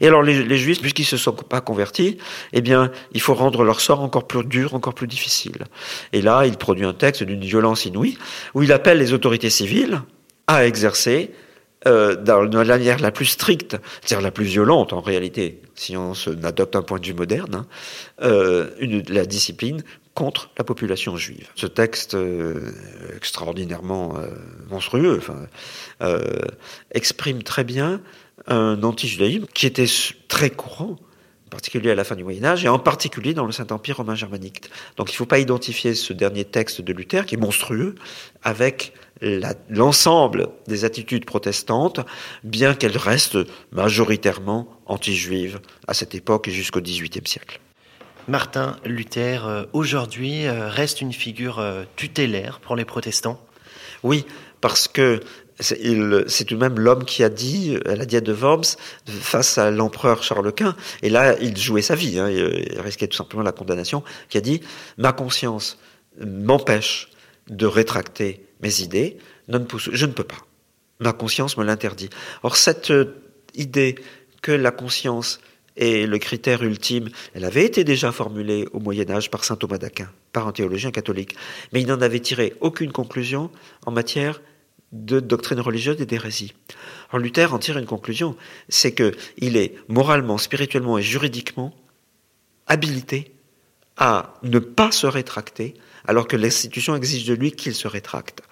Et 0.01 0.07
alors 0.07 0.23
les, 0.23 0.57
juifs, 0.57 0.81
puisqu'ils 0.81 1.03
ne 1.03 1.07
se 1.07 1.17
sont 1.17 1.33
pas 1.33 1.61
convertis, 1.61 2.19
eh 2.53 2.61
bien 2.61 2.91
il 3.13 3.21
faut 3.21 3.35
rendre 3.35 3.65
leur 3.65 3.81
sort 3.81 4.01
encore 4.01 4.27
plus 4.27 4.45
dur, 4.45 4.75
encore 4.75 4.95
plus 4.95 5.07
difficile. 5.07 5.65
Et 6.13 6.23
là, 6.23 6.47
il 6.47 6.57
produit 6.57 6.85
un 6.85 6.95
texte 6.95 7.23
d'une 7.23 7.45
violence 7.45 7.85
inouïe 7.85 8.19
où 8.55 8.63
il 8.63 8.73
appelle 8.73 8.99
les 8.99 9.13
autorités 9.13 9.51
civiles 9.51 10.03
à 10.47 10.67
exercer 10.67 11.33
euh, 11.87 12.17
dans 12.17 12.41
la 12.43 12.65
manière 12.65 12.99
la 12.99 13.11
plus 13.11 13.27
stricte, 13.27 13.77
c'est-à-dire 14.01 14.25
la 14.25 14.31
plus 14.31 14.47
violente 14.47 14.95
en 14.95 15.03
réalité, 15.03 15.61
si 15.75 15.99
on 15.99 16.15
adopte 16.43 16.77
un 16.77 16.83
point 16.83 16.99
de 16.99 17.05
vue 17.05 17.13
moderne, 17.13 17.55
hein, 17.57 17.67
euh, 18.23 18.71
la 19.09 19.27
discipline 19.27 19.83
contre 20.15 20.51
la 20.57 20.65
population 20.65 21.17
juive. 21.17 21.49
Ce 21.57 21.67
texte 21.67 22.15
euh, 22.15 22.73
extraordinairement 23.17 24.17
euh, 24.17 24.29
monstrueux 24.71 25.21
euh, 26.03 26.41
exprime 26.93 27.43
très 27.43 27.65
bien 27.65 28.01
un 28.47 28.83
anti-judaïsme 28.83 29.47
qui 29.53 29.67
était 29.67 29.87
très 30.29 30.51
courant, 30.51 30.97
en 31.47 31.51
particulier 31.51 31.91
à 31.91 31.95
la 31.95 32.05
fin 32.05 32.15
du 32.15 32.25
Moyen 32.25 32.45
Âge, 32.45 32.65
et 32.65 32.69
en 32.69 32.79
particulier 32.79 33.35
dans 33.35 33.47
le 33.47 33.53
Saint-Empire 33.53 33.99
romain 33.99 34.15
germanique. 34.15 34.71
Donc 34.97 35.11
il 35.11 35.15
ne 35.15 35.17
faut 35.17 35.27
pas 35.27 35.39
identifier 35.39 35.95
ce 35.95 36.13
dernier 36.13 36.45
texte 36.45 36.81
de 36.81 36.93
Luther, 36.93 37.27
qui 37.27 37.35
est 37.35 37.39
monstrueux, 37.39 37.97
avec 38.43 38.93
l'ensemble 39.71 40.49
des 40.67 40.85
attitudes 40.85 41.25
protestantes, 41.25 42.01
bien 42.43 42.75
qu'elles 42.75 42.99
restent 42.99 43.39
majoritairement 43.73 44.69
anti-juives 44.87 45.61
à 45.87 45.95
cette 45.95 46.15
époque 46.15 46.49
et 46.49 46.51
jusqu'au 46.51 46.81
XVIIIe 46.81 47.27
siècle. 47.27 47.61
Martin 48.27 48.77
Luther, 48.85 49.47
euh, 49.47 49.65
aujourd'hui, 49.75 50.47
euh, 50.47 50.69
reste 50.69 51.03
une 51.03 51.13
figure 51.13 51.59
euh, 51.59 51.85
tutélaire 51.97 52.59
pour 52.61 52.75
les 52.75 52.87
protestants 52.87 53.39
Oui, 54.03 54.25
parce 54.63 54.89
que 54.89 55.21
c'est 55.61 56.45
tout 56.47 56.55
de 56.55 56.61
même 56.61 56.81
l'homme 56.81 57.05
qui 57.05 57.23
a 57.23 57.29
dit 57.29 57.79
à 57.85 57.95
la 57.95 58.07
diète 58.07 58.25
de 58.25 58.33
Worms 58.33 58.77
face 59.07 59.57
à 59.59 59.71
l'empereur 59.71 60.23
Charles 60.23 60.53
Quint, 60.53 60.75
et 61.03 61.11
là 61.11 61.37
il 61.41 61.57
jouait 61.57 61.83
sa 61.83 61.95
vie, 61.95 62.19
hein, 62.19 62.29
il 62.29 62.81
risquait 62.81 63.07
tout 63.07 63.17
simplement 63.17 63.45
la 63.45 63.53
condamnation, 63.53 64.03
qui 64.29 64.37
a 64.37 64.41
dit 64.41 64.63
ma 64.99 65.13
conscience 65.13 65.79
m'empêche 66.19 67.09
de 67.49 67.67
rétracter 67.67 68.45
mes 68.63 68.81
idées, 68.81 69.17
je 69.49 70.07
ne 70.07 70.13
peux 70.13 70.25
pas. 70.25 70.45
Ma 70.99 71.13
conscience 71.13 71.57
me 71.57 71.63
l'interdit. 71.63 72.11
Or 72.43 72.57
cette 72.57 72.93
idée 73.55 73.95
que 74.43 74.51
la 74.51 74.73
conscience 74.73 75.39
et 75.77 76.07
le 76.07 76.19
critère 76.19 76.63
ultime, 76.63 77.09
elle 77.35 77.45
avait 77.45 77.65
été 77.65 77.85
déjà 77.85 78.13
formulée 78.13 78.67
au 78.73 78.81
Moyen 78.81 79.11
Âge 79.11 79.31
par 79.31 79.45
saint 79.45 79.57
Thomas 79.57 79.79
d'Aquin, 79.79 80.11
par 80.33 80.47
un 80.47 80.53
théologien 80.53 80.91
catholique, 80.91 81.35
mais 81.73 81.81
il 81.81 81.87
n'en 81.89 82.01
avait 82.01 82.21
tiré 82.21 82.55
aucune 82.61 82.93
conclusion 82.93 83.51
en 83.87 83.91
matière 83.91 84.41
de 84.93 85.19
doctrine 85.19 85.61
religieuse 85.61 86.01
et 86.01 86.07
d'hérésie. 86.07 86.55
Alors 87.11 87.23
Luther 87.23 87.53
en 87.53 87.59
tire 87.59 87.79
une 87.79 87.87
conclusion, 87.87 88.37
c'est 88.69 88.95
qu'il 88.95 89.57
est 89.57 89.75
moralement, 89.89 90.39
spirituellement 90.39 90.99
et 90.99 91.03
juridiquement 91.03 91.75
habilité 92.67 93.34
à 93.97 94.35
ne 94.43 94.59
pas 94.59 94.91
se 94.91 95.07
rétracter 95.07 95.75
alors 96.07 96.29
que 96.29 96.37
l'institution 96.37 96.95
exige 96.97 97.25
de 97.25 97.35
lui 97.35 97.53
qu'il 97.53 97.75
se 97.75 97.89
rétracte. 97.89 98.43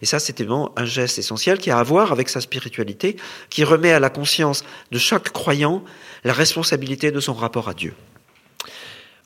Et 0.00 0.06
ça, 0.06 0.18
c'est 0.18 0.38
vraiment 0.38 0.72
un 0.76 0.84
geste 0.84 1.18
essentiel 1.18 1.58
qui 1.58 1.70
a 1.70 1.78
à 1.78 1.82
voir 1.82 2.10
avec 2.12 2.28
sa 2.28 2.40
spiritualité, 2.40 3.16
qui 3.50 3.64
remet 3.64 3.92
à 3.92 4.00
la 4.00 4.10
conscience 4.10 4.64
de 4.90 4.98
chaque 4.98 5.30
croyant 5.30 5.84
la 6.24 6.32
responsabilité 6.32 7.10
de 7.10 7.20
son 7.20 7.34
rapport 7.34 7.68
à 7.68 7.74
Dieu. 7.74 7.94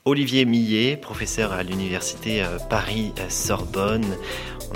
Olivier 0.03 0.45
Millet, 0.45 0.95
professeur 0.95 1.51
à 1.51 1.63
l'université 1.63 2.41
euh, 2.41 2.57
Paris-Sorbonne. 2.69 4.05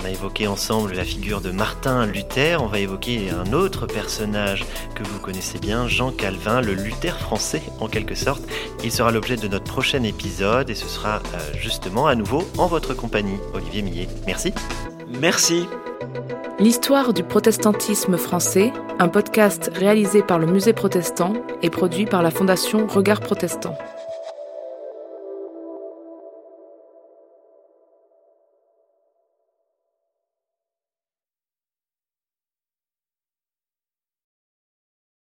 On 0.00 0.04
a 0.04 0.10
évoqué 0.10 0.46
ensemble 0.46 0.94
la 0.94 1.04
figure 1.04 1.40
de 1.40 1.50
Martin 1.50 2.06
Luther. 2.06 2.62
On 2.62 2.66
va 2.66 2.78
évoquer 2.78 3.30
un 3.30 3.52
autre 3.52 3.86
personnage 3.86 4.64
que 4.94 5.02
vous 5.02 5.18
connaissez 5.18 5.58
bien, 5.58 5.88
Jean 5.88 6.10
Calvin, 6.10 6.60
le 6.60 6.74
Luther 6.74 7.18
français 7.18 7.62
en 7.80 7.88
quelque 7.88 8.14
sorte. 8.14 8.42
Il 8.82 8.92
sera 8.92 9.10
l'objet 9.10 9.36
de 9.36 9.48
notre 9.48 9.70
prochain 9.70 10.02
épisode 10.02 10.70
et 10.70 10.74
ce 10.74 10.88
sera 10.88 11.16
euh, 11.16 11.38
justement 11.58 12.06
à 12.06 12.14
nouveau 12.14 12.44
en 12.58 12.66
votre 12.66 12.94
compagnie, 12.94 13.38
Olivier 13.54 13.82
Millet. 13.82 14.08
Merci. 14.26 14.52
Merci. 15.20 15.66
L'histoire 16.58 17.12
du 17.12 17.22
protestantisme 17.22 18.16
français, 18.16 18.72
un 18.98 19.08
podcast 19.08 19.70
réalisé 19.74 20.22
par 20.22 20.38
le 20.38 20.46
Musée 20.46 20.72
protestant 20.72 21.34
et 21.62 21.70
produit 21.70 22.06
par 22.06 22.22
la 22.22 22.30
Fondation 22.30 22.86
Regard 22.86 23.20
Protestant. 23.20 23.76